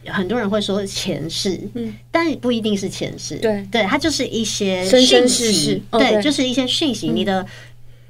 [0.08, 3.66] 很多人会说前世，嗯，但不一定是前世，对。
[3.72, 7.46] 对，它就是一些讯息，对，就是一些讯息，你的。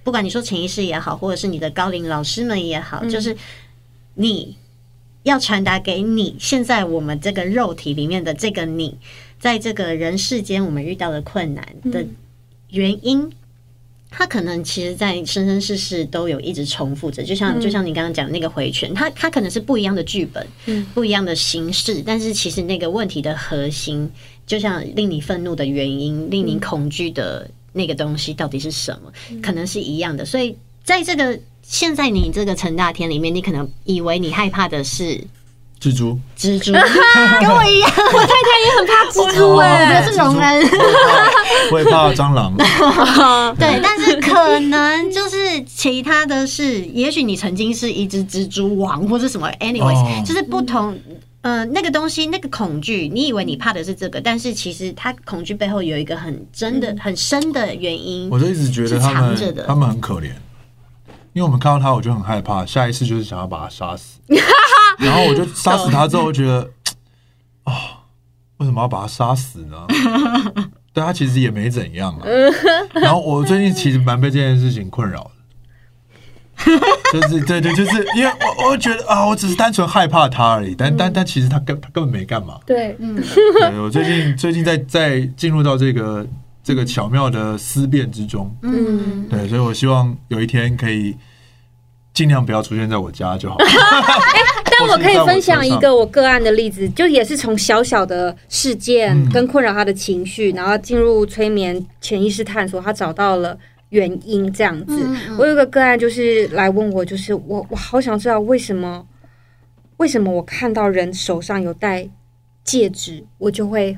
[0.03, 3.35] 不管你说潜意识也好，或者是你的高龄老师们也好，嗯、就是
[4.15, 4.57] 你
[5.23, 8.97] 要传达给你现在我们这个肉体里面的这个你，
[9.39, 12.05] 在这个人世间我们遇到的困难的
[12.69, 13.31] 原因，
[14.11, 24.11] 它、嗯、可能其实在生生世世都有一直重复着，就像、嗯、就像你刚刚讲那个回旋，它它可能是不一样的剧本，嗯，不一样的形式，但是其实那个问题的核心，
[24.45, 27.49] 就像令你愤怒的原因，令你恐惧的。
[27.73, 29.11] 那个东西到底是什么？
[29.41, 35.17] 可能是一样的，所以在这个现在你这个成大天里面，你可能以为你害怕的是
[35.81, 36.71] 蜘蛛，蜘蛛
[37.41, 40.69] 跟我一样，我太太也很怕蜘蛛哎，我觉得是荣恩，
[41.71, 42.55] 我也怕蟑螂，
[43.57, 50.97] 对，但是可能就是其他的是，也许你曾经是一只蜘蛛王或者什么，anyways，就是不同。
[51.43, 58.29] 嗯、呃，那个东西，那个恐惧，你以为你怕的是这个，但是其实他恐惧背后有一个很真的、很深的原因。
[58.29, 60.31] 我就一直觉得他们，他们很可怜，
[61.33, 64.19] 因为我们看到他，我就很害怕，下一次就是想要把他杀死。
[64.99, 66.61] 然后我就杀死他之后，我觉得
[67.63, 67.77] 啊、哦，
[68.57, 69.85] 为什么要把他杀死呢？
[70.93, 72.25] 对他其实也没怎样啊。
[72.93, 75.29] 然后我最近其实蛮被这件事情困扰。
[77.11, 82.59] 就是对对，就是因为我我觉得啊，我只是单纯害怕他而已，但、嗯、但但其实他根他根本没干嘛。
[82.65, 83.15] 对，嗯，
[83.59, 86.25] 对我最近最近在在进入到这个
[86.63, 91.15] 这个巧妙的思辨之中，嗯，对，所以我希望有一天可以
[92.13, 93.57] 尽量不要出现在我家就好。
[93.57, 93.65] 欸、
[94.79, 103.57] 但我可以分享一个我个案的例子，就也是从小小的事件跟困扰他的情绪，嗯、然后进入催眠潜意识探索，他找到了。
[103.93, 109.05] 原因这样子，嗯嗯、我有个个案就是来问我，就是我我好想知道为什么
[109.97, 112.09] 为什么我看到人手上有戴
[112.63, 113.95] 戒指，我就会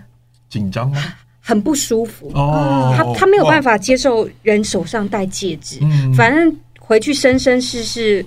[0.49, 1.01] 紧张吗？
[1.39, 2.29] 很不舒服。
[2.33, 2.93] 哦。
[2.97, 5.89] 他他没有办法接受人手上戴戒指，哇。
[6.13, 8.25] 反正回去生生世世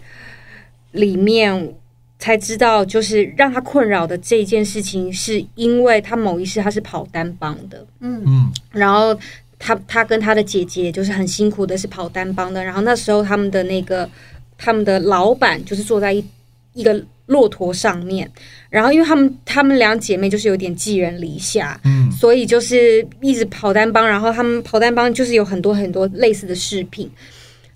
[0.93, 1.75] 里面
[2.19, 8.23] 才知道，就是让他困扰的这件事情，是因为他某一世他是跑单帮的，嗯。
[8.27, 9.15] 嗯，然后。
[9.59, 12.63] 他他跟他的姐姐就是很辛苦的，是跑单帮的。
[12.63, 14.09] 然后那时候他们的那个
[14.57, 16.25] 他们的老板就是坐在一
[16.75, 18.31] 一个骆驼上面。
[18.71, 24.07] 然后因为他们他们两姐妹就是有点寄人篱下，嗯，所以就是一直跑单帮。
[24.07, 27.11] 然后他们跑单帮就是有很多很多类似的饰品。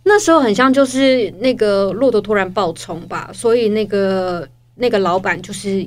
[0.05, 5.87] 那时候很像就是那个骆驼突然爆冲吧，所以那个那个老板就是。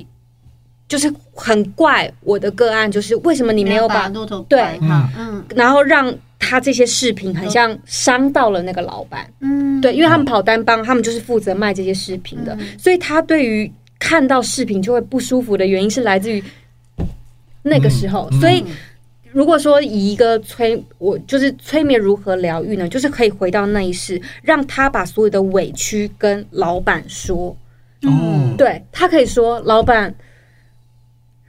[0.88, 4.78] 就是很怪我的个案，就是为什么你没有把骆驼对，
[5.18, 13.68] 嗯，然后让他这些视频很像伤到了那个老板，嗯，对，因为他们跑单帮，他们就是负责卖这些视频的，所以他对于
[13.98, 16.40] 看到视频就会不舒服的原因是来自于
[17.62, 18.30] 那个时候。
[18.40, 18.64] 所以
[19.32, 22.88] 如果说以一个催我就是催眠如何疗愈呢？
[22.88, 27.56] 就是可以回到那一世，让他把所有的委屈跟老板说，
[28.02, 30.14] 嗯，对，他可以说老板。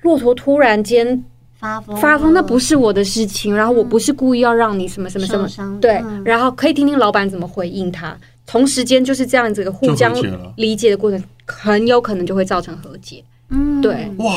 [0.07, 1.21] 骆驼突然间
[1.59, 8.17] 发疯，发疯那不是我的事情，然后我不是故意要让你什么什么什么，对，嗯、然后可以听听老板怎么回应他。
[8.45, 10.15] 同时间就是这样子的互相
[10.55, 13.21] 理解的过程，很有可能就会造成和解。
[13.49, 14.33] 嗯，对，哇，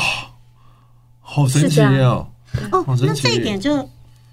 [1.20, 2.26] 好神奇哦！
[2.72, 3.88] 哦，那这一点就。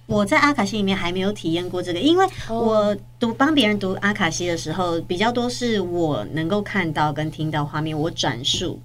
[0.07, 8.79] 我在阿卡西里面还没有体验过这个，因为我读帮别人读阿卡西的时候，比较多是我能够看到跟听到画面，我转述。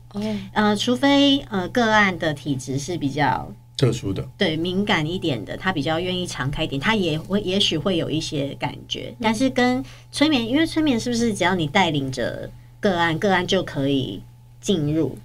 [0.53, 9.15] 呃，除非呃个案的体质是比较特殊的，对敏感一点的，他比较愿意敞开一点，他也会也许会有一些感觉。
[9.21, 14.21] 但是跟催眠，因为催眠是不是只要你带领着个案，个案就可以
[14.61, 15.17] 进入？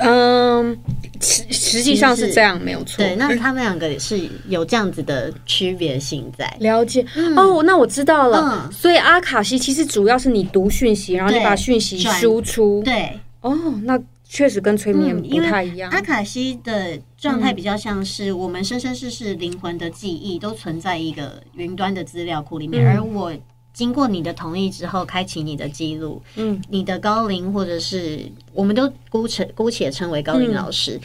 [0.00, 0.78] 嗯，
[1.20, 2.98] 实实际上是这样，没有错。
[2.98, 6.56] 对，那他们两个是有这样子的区别性在。
[6.60, 8.64] 了解、嗯、哦，那我知道了。
[8.66, 12.82] 嗯、所以阿卡西其实主要是你读讯息，然后你把讯息输出。
[12.84, 14.00] 对，哦，那。
[14.28, 15.88] 确实跟催眠不太一样。
[15.92, 23.32] 阿卡西的状态比较像是我们生生世世灵魂的记忆都存在一个云端的资料库里面，而我
[23.76, 26.22] 经过你的同意之后，开启你的记录。
[26.36, 30.98] 嗯，你的高龄或者是我们都姑且姑且称为高龄老师，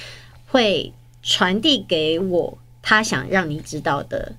[0.47, 4.34] 会传递给我他想让你知道的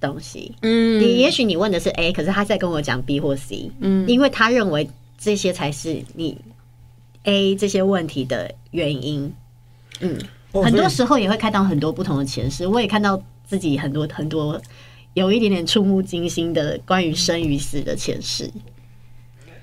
[0.00, 0.54] 东西。
[0.62, 3.72] 嗯，你也许你问的是 A，可是他在跟我讲 B 或 C。
[3.80, 6.38] 嗯，因为他认为这些才是你。
[7.24, 9.30] A 这些问题的原因，
[10.00, 10.18] 嗯，
[10.52, 12.66] 很多时候也会看到很多不同的前世。
[12.66, 14.58] 我也看到自己很多很多
[15.20, 18.50] 有一点点触目惊心的关于生与死的前世。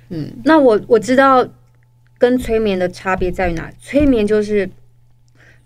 [0.09, 1.47] 嗯，那我我知道
[2.17, 3.71] 跟催眠的差别在于哪？
[3.81, 4.69] 催眠就是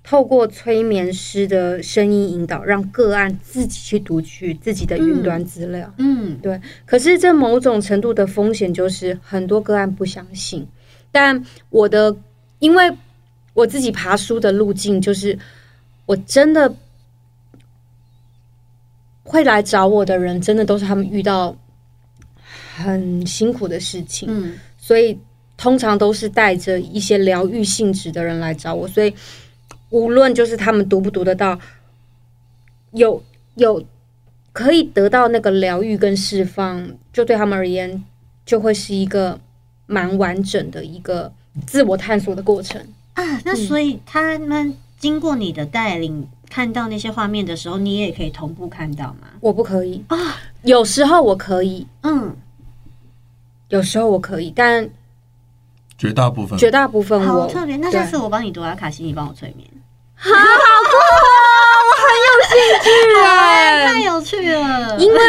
[0.04, 5.94] 透过催眠师的声音引导，让个案自己去读取自己的云端资料。
[5.98, 6.60] 嗯，对。
[6.86, 10.68] 可是这某种程度的风险就是很多个案不相信。
[11.12, 12.16] 但我的，
[12.60, 12.92] 因为
[13.54, 15.38] 我自己爬书的路径，就是
[16.08, 16.74] 我真的
[19.32, 21.56] 会来找我的人，真的都是他们遇到
[22.76, 25.18] 很辛苦的事情，嗯，所以
[25.56, 29.14] 通常都是带着一些疗愈性质的人来找我，所以
[29.90, 31.58] 无论就是他们读不读得到，
[32.92, 33.24] 有
[33.56, 33.82] 有
[34.52, 38.04] 可以得到那个疗愈跟释放，就对他们而言，
[38.46, 39.40] 就会是一个。
[39.88, 41.30] 蛮完整的一个
[41.68, 42.82] 自我探索的过程。
[43.12, 49.30] 啊，那所以他们经过你的带领，看到那些画面的时候，你也可以同步看到吗？
[49.40, 50.18] 我不可以啊，
[50.64, 52.36] 有时候我可以，嗯，
[53.70, 54.90] 有时候我可以，但
[55.98, 57.78] 绝大部分，绝大部分我好特别。
[57.78, 59.66] 那下次我帮你读阿卡西，你帮我催眠，
[60.16, 61.64] 好好酷啊！
[61.88, 62.90] 我很有兴趣
[63.24, 65.20] 哎，太有趣了，因为。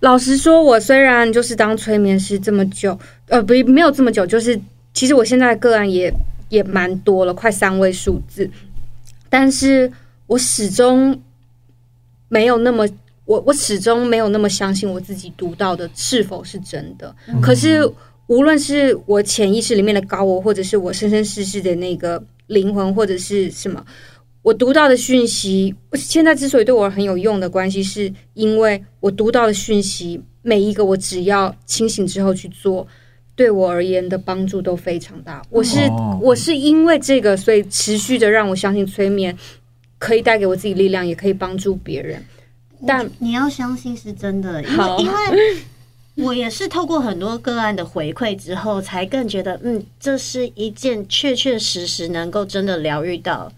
[0.00, 4.58] 老实说，我虽然就是当催眠师这么久，呃，不，没有这么久，就是
[4.94, 6.10] 其实我现在个案也
[6.48, 8.50] 也蛮多了，快三位数字，
[9.28, 9.92] 但是
[10.30, 11.20] 我始终
[12.28, 12.88] 没有那么，
[13.24, 17.12] 我我始终没有那么相信我自己读到的是否是真的。
[17.26, 17.84] 嗯、可是
[18.28, 23.84] 无论是我潜意识里面的高我，或者是我生生世世的那个灵魂，或者是什么。
[24.42, 32.86] 我读到的讯息，现在之所以对我很有用的关系，是因为我读到的讯息，每一个我只要清醒之后去做，
[33.34, 35.42] 对我而言的帮助都非常大。
[35.50, 35.80] 我是
[36.22, 39.36] 我是因为这个，所以持续的让我相信催眠
[40.00, 42.20] 可以带给我自己力量，也可以帮助别人。
[42.84, 45.56] 但你要相信是真的，因为因为
[46.16, 53.52] 我也是透过很多个案的回馈之后，才更觉得，嗯，这是一件确确实实能够真的疗愈到。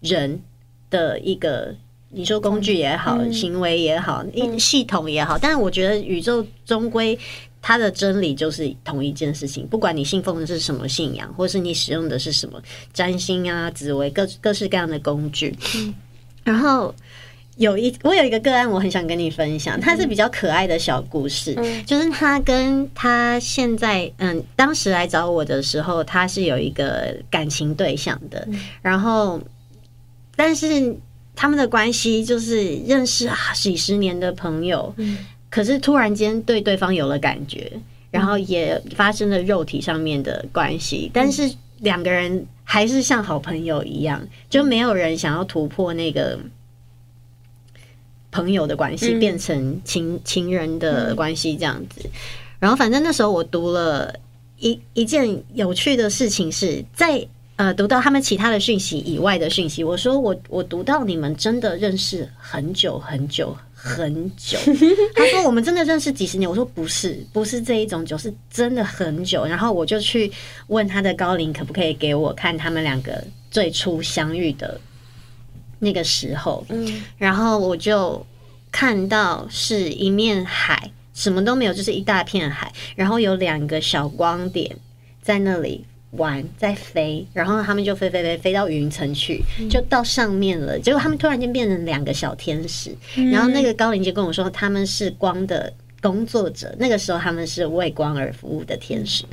[0.00, 0.40] 人
[0.90, 1.74] 的一个，
[2.10, 7.18] 你说工具也好，嗯、行为也好，一、嗯、系统也好，但是我觉得宇宙终归
[7.60, 9.66] 它的真理就是同一件事情。
[9.66, 15.94] 不管你信奉的是什么信仰，或是你使用的是什么占星啊、紫微各各式各样的工具，嗯、
[16.44, 16.94] 然后
[17.56, 29.40] 有一我有一个个案，我很想跟你分享，它是比较可爱的小故事，嗯、就是他跟他现在嗯，当时来找我的时候，他是有一个感情对象的，嗯、然后。
[30.40, 30.96] 但是
[31.34, 35.18] 他们的关系就是认识啊几十年的朋友，嗯、
[35.50, 37.72] 可是突然间对对方有了感觉，
[38.10, 46.38] 然后也发生了肉体上面的关系，嗯、但是两个人还是像好朋友一样，就没有人想要突破那个
[48.30, 52.08] 朋友的关系，嗯、变成情情人的关系这样子。
[52.58, 54.14] 然后反正那时候我读了
[54.58, 57.26] 一一件有趣的事情是在。
[57.58, 64.58] 呃，读到他们其他的讯息以外的讯息，我说我我读到你们真的认识很久很久很久。
[65.14, 69.46] 他说我们真的认识几十年，我说不是，不是这一种酒，是真的很久。
[69.46, 70.30] 然后我就去
[70.66, 73.22] 问他的高龄，可不可以给我看他们两个
[73.52, 74.80] 最初相遇的
[75.78, 76.66] 那个时候？
[76.70, 78.26] 嗯，然后我就
[78.72, 84.76] 看到是一面海，什么都没有，就是一大片海，然后有两个小光点
[85.22, 85.84] 在那里。
[86.12, 90.78] 玩在飞，然后他们就飞飞飞飞到云层去，就到上面了。
[90.78, 92.96] 结果他们突然间变成两个小天使，
[93.30, 99.24] 然后那个高林就跟我说他们是光的工作者，那个时候他们是为光而服务的天使。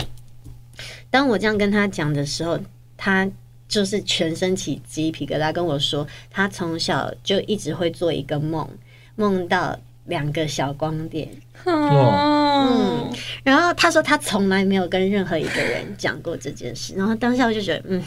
[1.09, 2.59] 当我这样跟他讲的时候，
[2.97, 3.25] 他
[3.69, 8.67] 就是全身起鸡皮疙瘩，跟我说他从小就一直会做一个梦，
[9.15, 11.29] 梦到两个小光点。
[11.65, 13.11] 嗯，
[13.43, 18.03] 然后他说他从来没有跟任何一个人讲过这件事，然后当下我就觉得，嗯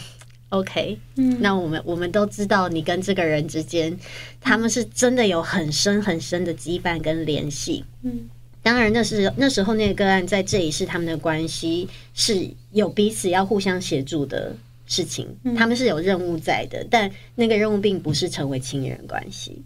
[0.50, 3.98] ，OK，嗯，那我们我们都知道你跟这个人之间，
[4.40, 7.84] 他们是真的有很深很深的羁绊跟联系。
[8.02, 8.28] 嗯，
[8.62, 14.54] 当然那是那时候那个个案在这里是他们的关系是有彼此要互相协助的
[14.86, 19.62] 事情，他们是有任务在的，但那个任务并不是成为亲人关系。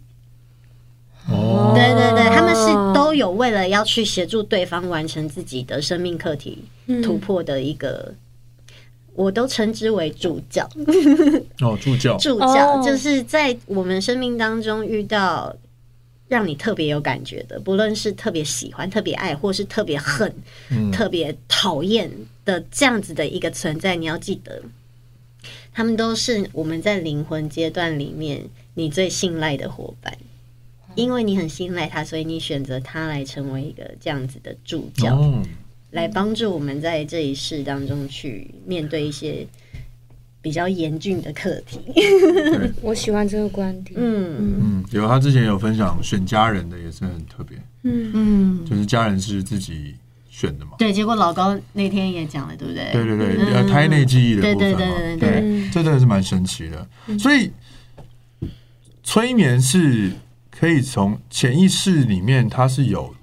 [1.29, 6.57] 哦，对对对，他们是都有为了要去协助对方完成自己的生命课题
[7.01, 8.13] 突破的一个，
[9.13, 10.69] 我都称之为助教。
[11.61, 15.55] 哦，助教，助教就是在我们生命当中遇到
[16.27, 20.33] 让你特别有感觉的，不论是特别喜欢、特别爱，或是特别恨、
[20.91, 22.11] 特别讨厌
[22.43, 24.61] 的这样子的一个存在，你要记得，
[25.71, 28.43] 他们都是我们在灵魂阶段里面
[28.73, 30.13] 你最信赖的伙伴。
[30.95, 35.41] 因为你很信赖他，所以你选择他来成为一个这样子的助教，哦、
[35.91, 39.47] 来帮助我们在这一世当中去面对一些
[40.41, 41.79] 比较严峻的课题。
[42.81, 43.99] 我喜欢这个观点。
[43.99, 47.57] 嗯嗯，有他之前有分享选家人的也是很特别。
[47.83, 49.95] 嗯嗯，就是家人是自己
[50.29, 50.71] 选的嘛。
[50.77, 52.91] 对，结果老高那天也讲了，对不对？
[52.91, 54.77] 对对对，嗯、胎内记忆的部分嘛。
[54.77, 56.87] 对对对对对，对这真的是蛮神奇的。
[57.07, 57.51] 嗯、所以
[59.03, 60.11] 催眠是。
[60.57, 63.13] 可以从潜意识里面，它是有，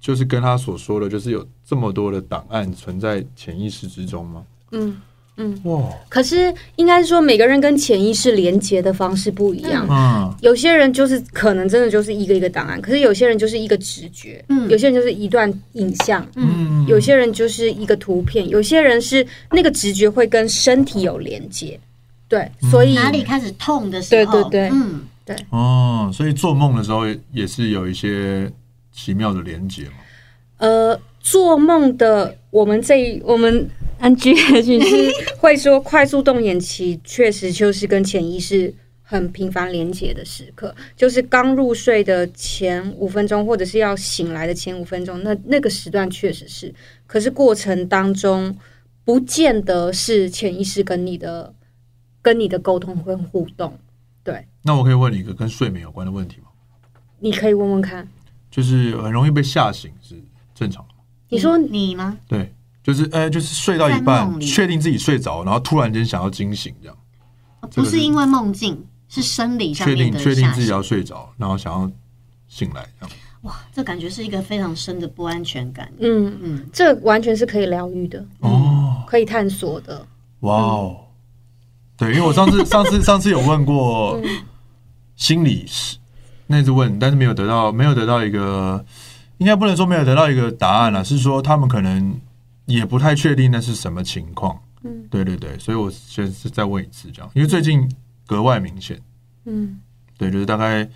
[0.00, 4.42] 就是跟他所说的，就是有这么多的档案存在潜意识之中吗？
[4.72, 5.00] 嗯
[5.38, 5.88] 嗯，哇！
[6.08, 9.86] 可是应该是说，每个人跟潜意识连接的方式不一样。
[9.88, 21.78] 嗯，有些人就是可能真的就是一个一个档案，可是有些人就是一个直觉，嗯，有些人就是一段影像，嗯，有些人就是一个图片，有些人是那个直觉会跟身体有连接，
[22.28, 25.00] 对，所以哪里开始痛的时候，对对对，嗯。
[25.26, 27.02] 对哦，所以做梦的时候
[27.32, 28.50] 也是有一些
[28.92, 29.94] 奇妙的连接嘛。
[30.58, 33.68] 呃，做梦的我们这我们
[34.00, 38.72] NGH 是会说，快速动眼期确实就是跟潜意识
[39.02, 46.72] 很频繁连接的时刻，就是刚入睡的前五分钟，或者是要醒来的前五分钟，那那个时段确实是。
[47.06, 48.56] 可是过程当中，
[49.04, 51.52] 不见得是潜意识跟你的
[52.22, 53.76] 跟你的沟通跟互动。
[54.26, 56.48] 对，那我可以问你一个跟睡眠有关的问题吗？
[57.20, 58.06] 你可以问问看，
[58.50, 60.20] 就是很容易被吓醒是
[60.52, 61.04] 正常的吗？
[61.28, 62.18] 你说你吗？
[62.26, 62.52] 对，
[62.82, 66.96] 就是呃，就是睡到一半，确定自己睡着，然后突然间想要惊醒，这样，
[67.72, 70.04] 不是因为梦境，是生理上面的。
[70.04, 71.88] 确定确定自己要睡着，然后想要
[72.48, 73.16] 醒来，这样。
[73.42, 75.88] 哇，这感觉是一个非常深的不安全感。
[76.00, 80.04] 嗯嗯，这完全是可以疗愈的哦，可以探索的。
[80.40, 81.05] 哇哦。
[81.96, 84.20] 对，因为我上次、 上次、上次有问过
[85.14, 85.96] 心理师，
[86.46, 88.84] 那次问，但是没有得到，没有得到一个，
[89.38, 92.20] 应该不能说没有得到一个答案了，是说他们可能
[92.66, 94.60] 也不太确定那是什么情况。
[94.84, 97.90] 嗯，对对对，所以我先是再问一次这样，因为最近
[98.26, 99.00] 格外明显。
[99.46, 99.80] 嗯，
[100.18, 100.86] 对，就是大概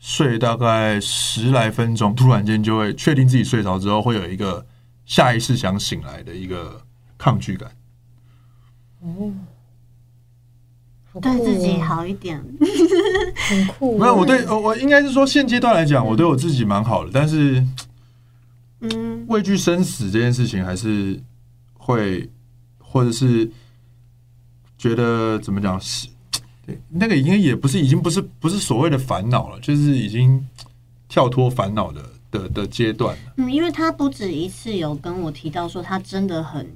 [0.00, 4.66] 睡大概十来分钟，突然间就会确定自己睡着之后，会有一个
[5.06, 6.82] 下意识想醒来的一个
[7.16, 7.70] 抗拒感。
[9.00, 9.32] 哦。
[11.20, 12.42] 对自己好一点，
[13.48, 13.98] 很酷。
[13.98, 17.10] 没有，我对我我应该是说，现阶段来讲，我对我自己蛮好的。
[17.12, 17.62] 但是，
[18.80, 21.20] 嗯，畏惧生死这件事情，还是
[21.74, 22.28] 会，
[22.78, 23.50] 或者是
[24.78, 26.08] 觉得怎么讲是，
[26.66, 30.42] 对那个应该也不是，已经不是不是所谓的烦恼了，就是已经
[31.08, 33.34] 跳脱烦恼的的的阶段了。
[33.36, 36.66] 嗯，因为他不止一次有跟我提到说，他真的很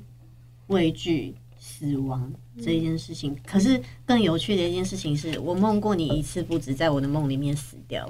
[0.67, 1.35] 畏惧
[1.79, 2.33] 死亡。
[2.65, 8.03] 这一件事情，可是更有趣的一件事情是，我梦过你一次不止，在我的梦里面死掉。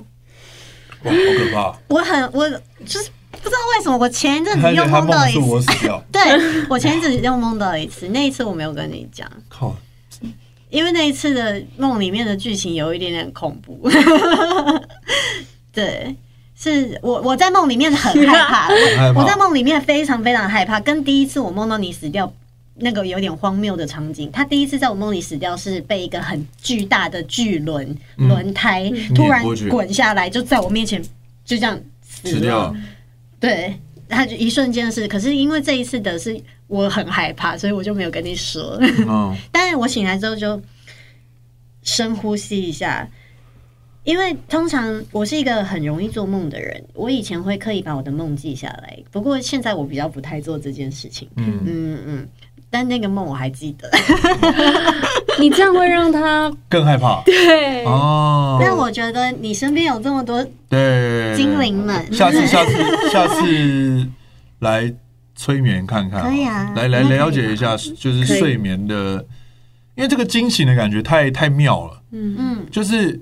[1.03, 1.79] 哇，好可怕！
[1.95, 2.49] 我很，我
[2.85, 6.03] 就是不知道为什么，我前一阵子又梦到一次，我死掉。
[6.13, 6.23] 对，
[6.71, 9.29] 我前一阵子又梦到一次，那一次我没有跟你讲。
[9.49, 9.75] 靠！
[10.71, 13.89] 因为那一次的梦里面的剧情有一点点恐怖。
[15.73, 16.15] 对，
[16.55, 18.69] 是我我在梦里面很害怕，
[19.15, 22.33] 我在梦里面非常非常害怕，跟第一次我梦到你死掉。
[22.79, 31.03] 那个有点荒谬的场景，他第一次在我梦里死掉，是被一个很巨大的巨轮轮胎突然滚下来，就在我面前
[31.45, 32.75] 就这样死掉。
[33.41, 33.75] 对，
[34.09, 35.09] 他就一瞬间的事。
[35.09, 38.79] 可是因为这一次的是我很害怕，所以我就没有跟你说。
[39.51, 40.61] 但是我醒来之后就
[41.83, 43.09] 深呼吸一下，
[44.05, 51.27] 因为通常我是一个很容易做梦的人，我以前会刻意把我的梦记下来，不过现在我比较不太做这件事情。
[51.37, 52.29] 嗯嗯嗯。
[52.71, 53.91] 但那个梦我还记得。
[55.39, 57.23] 你这样会让他更害怕。
[57.25, 58.59] 对哦。
[58.61, 62.73] 但我觉得你身边有这么多对精灵们，下次下次
[63.11, 64.09] 下次
[64.61, 64.93] 来
[65.35, 69.25] 催眠看看，可以啊，来来了解一下，就是睡眠的，
[69.95, 72.03] 因为这个惊醒的感觉太太妙了。
[72.13, 73.21] 嗯嗯，就是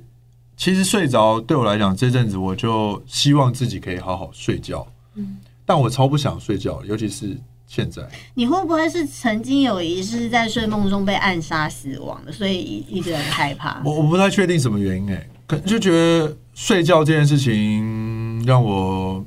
[0.56, 4.86] 其实睡着对我来讲，这阵子我就希望自己可以好好睡觉。
[5.16, 7.36] 嗯，但我超不想睡觉，尤其是。
[7.74, 13.82] 现在你会不会是曾经有一次在睡梦中被暗杀死亡的，所以一直很害怕？
[13.84, 19.24] 我我不太确定什么原因哎、欸，可能就觉得睡觉这件事情让我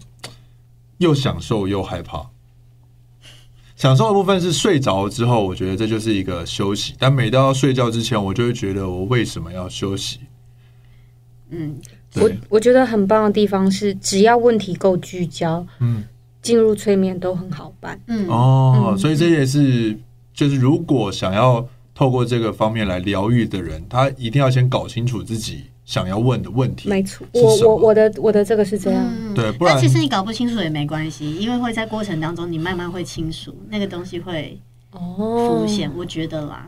[1.00, 2.26] 又享受又害怕。
[3.76, 10.22] 享受的部分是睡着之后，我觉得这就是一个休息，但每到睡觉之前，我就会觉得我为什么要休息？
[11.50, 11.78] 嗯，
[12.16, 16.06] 我我觉得很棒的地方是，只要问题够聚焦，嗯。
[16.48, 19.94] 进入催眠都很好办，嗯哦，所以这也是
[20.34, 26.88] 就是如果想要透过这个方面来疗愈的人，他一定要先搞清楚自己想要问的问题。
[26.88, 34.58] 没错，我我我的我的这个是这样，嗯、对，不然但其实你搞不清楚也没关系，因为会在过程当中你慢慢会清楚那个东西会
[34.92, 35.92] 哦浮现。
[35.98, 36.66] 我觉得啦，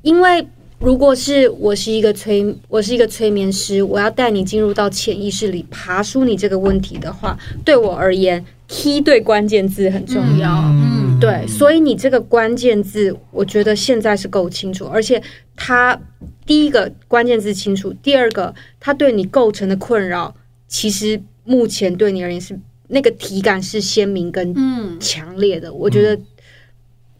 [0.00, 0.46] 因为
[0.78, 8.42] 如果是我是一个催我是一个催眠师，我要带你进入到潜意识里爬出你这个问题的话，对我而言。
[8.68, 15.22] Key 对关键字很重要，嗯，对，所以你这个关键字，我觉得现在是够清楚，而且
[15.54, 15.98] 它
[16.44, 20.34] 第一个关键字清楚，第二个它对你构成的困扰，
[20.66, 22.58] 其实目前对你而言是
[22.88, 24.54] 那个体感是鲜明跟
[24.98, 26.20] 强烈的，我觉得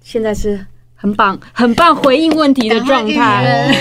[0.03, 3.73] 现在是很棒很棒回应问题的状态。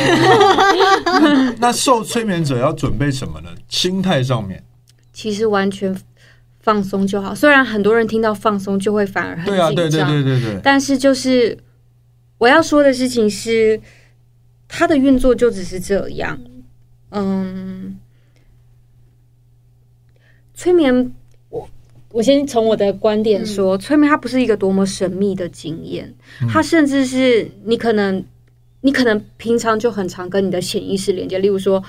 [1.59, 3.49] 那受催眠者要准备什么呢？
[3.68, 4.63] 心态上面，
[5.11, 5.95] 其实完全。
[6.66, 10.59] 放松就好，虽然很多人听到放松就会反而很紧张，对啊，对对对对对。
[10.63, 11.55] 但是就是
[12.39, 13.80] 我要说的事情是，
[14.68, 16.39] 它的运作就只是这样。
[17.11, 17.99] 嗯，
[20.55, 21.13] 催眠，
[21.49, 21.70] 我
[22.09, 26.11] 我先从我的观点说，嗯、催眠它不是一个多么神秘的经验，
[26.49, 28.26] 它甚至是你可能
[28.82, 31.84] 你可能平常就很常跟你的潜意识连接，例如说。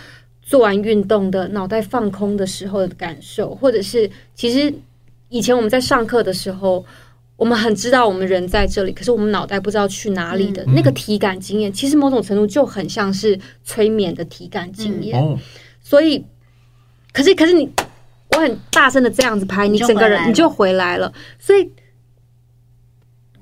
[0.47, 4.73] 做完运动的脑袋放空的时候的感受，或者是其实
[5.29, 6.87] 以前我们在上课的时候，
[7.37, 15.21] 我们很知道我们人在这里，可是我们脑袋不知道去哪里的那个体感经验，其实某种程度就很像是催眠的体感经验。
[15.83, 16.25] 所以，
[17.13, 17.69] 可是可是你，
[18.31, 21.13] 我很大声的这样子拍，你整个人你就回来了。
[21.41, 21.73] 所以，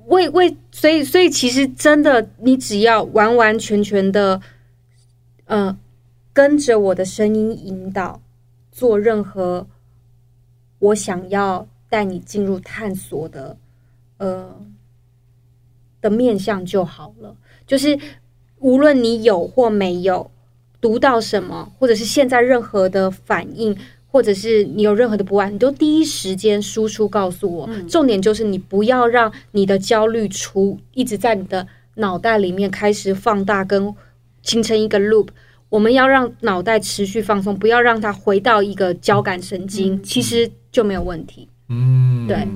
[0.07, 4.41] 为为所以所以其实真的，你只要完完全全的，
[5.49, 5.77] 嗯。
[6.35, 8.21] 跟着我的声音引导，
[8.73, 9.67] 做任何
[10.81, 13.57] 我想要带你进入探索的，
[14.19, 14.55] 呃
[16.01, 17.37] 的面向就好了。
[17.67, 17.97] 就是
[18.59, 20.29] 无论你有或没有
[20.81, 23.75] 读到什么，或者是现在任何的反应，
[24.11, 27.67] 或者是你有任何的不安，你都第一时间输出告诉我。
[27.71, 27.87] 嗯。
[27.89, 33.95] 重点就是你不要让你的焦虑出一直在你的脑袋里面开始放大，跟
[34.43, 35.29] 形成一个 loop。
[35.75, 41.49] 我们要让脑袋持续放松，不要让它回到一个交感神经，嗯、其实就没有问题。
[41.69, 42.47] 嗯，对，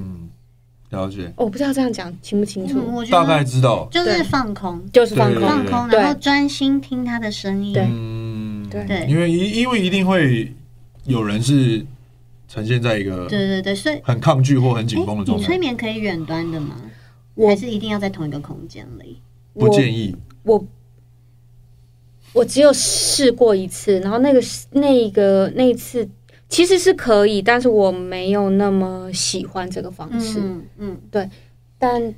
[0.91, 1.33] 了解。
[1.35, 7.73] 我不知道这样讲清不清楚，嗯、我大概知道，就是放空，就是放空，放空，然后专心听他的声音。
[7.73, 10.55] 对，嗯，对，因为因因为一定会
[11.03, 11.85] 有人是
[12.47, 15.41] 呈现在一个对对对，所以很抗拒或很紧绷的状态。
[15.41, 16.77] 你催眠可以远端的吗？
[17.35, 19.19] 我还是一定要在同一个空间里？
[19.55, 20.15] 不建议。
[20.45, 20.65] 我。
[22.35, 24.41] 我只有试过一次，然后那个
[24.73, 26.09] 那个那一次
[26.49, 30.39] 其实是可以，但是我没有那么喜欢这个方式。
[30.41, 31.29] 嗯，嗯对。
[31.79, 32.15] 但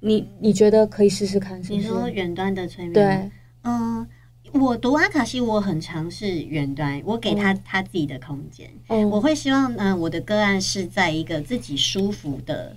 [0.00, 1.80] 你你觉得可以试试看是不是？
[1.80, 2.92] 你说远端的催眠？
[2.92, 3.30] 对，
[3.62, 4.06] 嗯，
[4.52, 8.70] 我读阿卡西，我很尝试远端，我给他他自己的空间。
[8.88, 12.76] 嗯，我会希望，嗯、呃，我的个案是在一个自己舒服的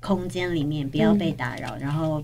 [0.00, 2.22] 空间里面，不要被打扰，嗯、然后。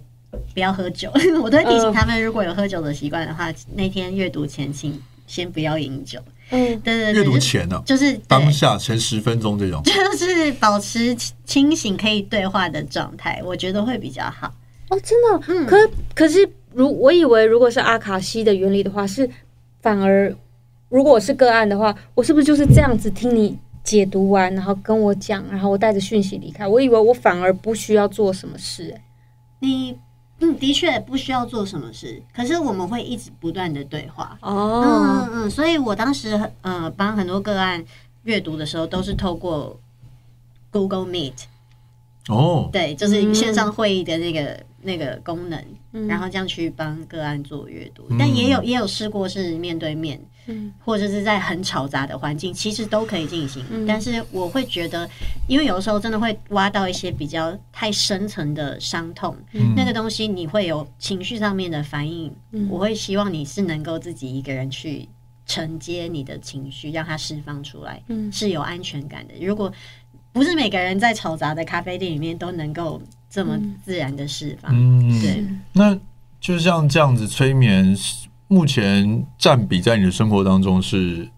[0.54, 1.10] 不要喝酒，
[1.42, 6.20] 我都会提醒他们，如果有喝酒的习惯的话，那天阅读前请先不要饮酒。
[6.50, 11.14] 嗯，对对对，阅读前呢，就是当下前十分钟这种，就是保持
[11.44, 14.52] 清醒可以对话的状态，我觉得会比较好。
[14.88, 15.76] 哦，真的，嗯，可
[16.14, 19.30] 可是，如我以为，如果是阿卡西的原理的话，是
[19.80, 20.34] 反而，
[20.88, 26.66] 如果我是个案的话，我是不是就是这样子听你解读完，然后跟我讲，然后我带着讯息离开？
[26.66, 29.00] 我以为我反而不需要做什么事，欸，
[29.60, 29.96] 你。
[30.40, 34.38] 嗯，的确不需要做什么事，可是我们会一直不断的对话。
[34.40, 37.84] 哦，嗯嗯，所以我当时呃帮很多个案
[38.24, 39.78] 阅读的时候，都是透过
[40.70, 41.34] Google Meet。
[42.28, 45.62] 哦，对，就是线上会议的那个、嗯、那个功能，
[46.06, 48.04] 然后这样去帮个案做阅读。
[48.10, 50.20] 嗯、但也有也有试过是面对面，
[50.50, 53.64] 嗯，或者是在很嘈杂的环境，其实都可以进行。
[53.70, 55.08] 嗯、但是我会觉得，
[55.48, 62.32] 因为有的时候真的会挖到一些比较太深层的伤痛，嗯、那个东西你会有情绪上面的反应。
[62.52, 65.08] 嗯、我会希望你是能够自己一个人去
[65.46, 69.34] 承接你的情绪，让它释放出来，嗯，是有安全感的。
[69.40, 69.72] 如果
[70.32, 75.44] 不是每个人在嘈杂的咖啡店里面都能够这么自然的释放，嗯，对。
[75.72, 75.98] 那
[76.40, 77.96] 就像这样子，催眠
[78.50, 81.28] 目前占比在你的生活当中是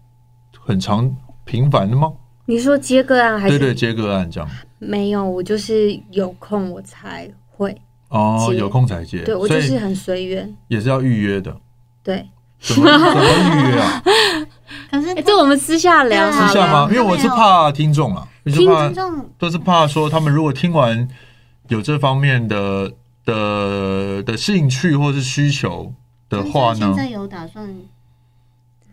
[0.59, 2.11] 很常频繁的吗？
[2.45, 3.59] 你说接个案还是？
[3.59, 4.49] 对对，接个案这样。
[4.79, 9.19] 没有，我就是有空我才会哦，有空才接。
[9.19, 11.55] 对，我就是很随缘，也是要预约的。
[12.01, 12.27] 对，
[12.59, 14.03] 怎么怎么预约啊？
[14.89, 16.89] 可是这我们私下聊，私下吗？
[16.91, 18.27] 因为我是怕听众啊。
[18.45, 21.07] 听众都是怕说，他们如果听完
[21.67, 22.91] 有这方面的
[23.23, 25.93] 的的兴趣或是需求
[26.33, 26.79] 的话呢？
[26.79, 27.73] 现在有打算？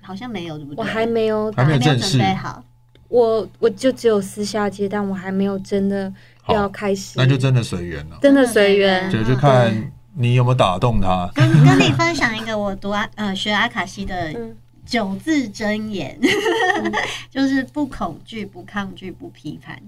[0.01, 0.79] 好像没有，对不对？
[0.79, 2.63] 我还没有，还没有正式准备好。
[3.09, 6.13] 我我就只有私下接，但我还没有真的
[6.49, 7.15] 要开始。
[7.17, 11.31] 那就真的随缘了，真的随缘，就就看你有没有打动他。
[11.35, 14.55] 跟跟你分享一个我读阿呃学阿卡西的。
[14.87, 16.93] 九字真言，嗯、
[17.31, 19.81] 就是不恐惧、不抗拒、不批判。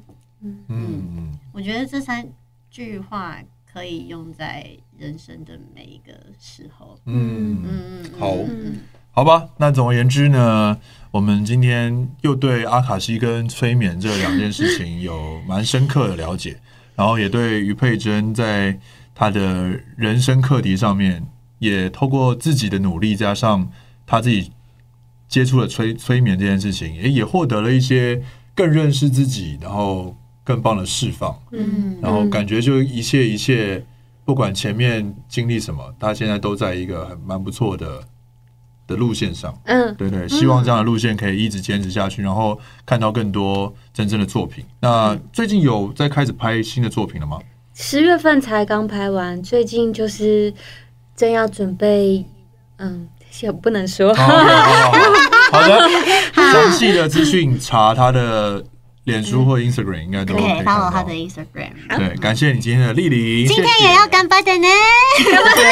[0.43, 2.25] 嗯嗯，我觉得这三
[2.71, 3.37] 句话
[3.73, 4.67] 可以用在
[4.99, 6.99] 人生的每一个时候。
[7.07, 8.79] 嗯嗯嗯，好，嗯、
[9.11, 9.49] 好吧。
[9.57, 10.79] 那总而言之呢，
[11.11, 16.61] 我们今天又对阿卡西跟催眠这两件事情有蛮深刻的了解，
[16.95, 18.79] 然后也对于佩珍在
[19.15, 21.27] 她的人生课题上面，
[21.59, 23.71] 也透过自己的努力加上
[24.07, 24.53] 他自己。
[25.29, 28.23] 接触了催催眠这件事情，也也获得了一些
[28.55, 30.15] 更认识自己，然后
[30.45, 31.37] 更棒的释放。
[31.51, 33.85] 嗯，然后感觉就一切一切，
[34.25, 38.01] 不管前面经历什么，他现在都在一个很蛮不错的
[38.87, 39.57] 的路线上。
[39.65, 44.65] 嗯，对对，希望这样的路线可以一直坚持下去，然后看到更多真正的作品。
[44.81, 47.39] 那最近有在开始拍新的作品了吗？
[47.75, 50.53] 十月份才刚拍完，最近就是
[51.17, 52.25] 正要准备，
[52.79, 53.09] 嗯。
[53.41, 54.13] 也不能说。
[54.15, 55.89] 好的，
[56.53, 58.63] 详细的资讯查他的
[59.05, 61.73] 脸书或 Instagram 应该都可以 follow 他的 Instagram。
[61.97, 63.47] 对，感谢你今天的莅临。
[63.49, 64.69] 今天也要干杯的呢，
[65.33, 65.63] 干杯！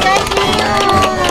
[0.00, 1.25] 开心哦。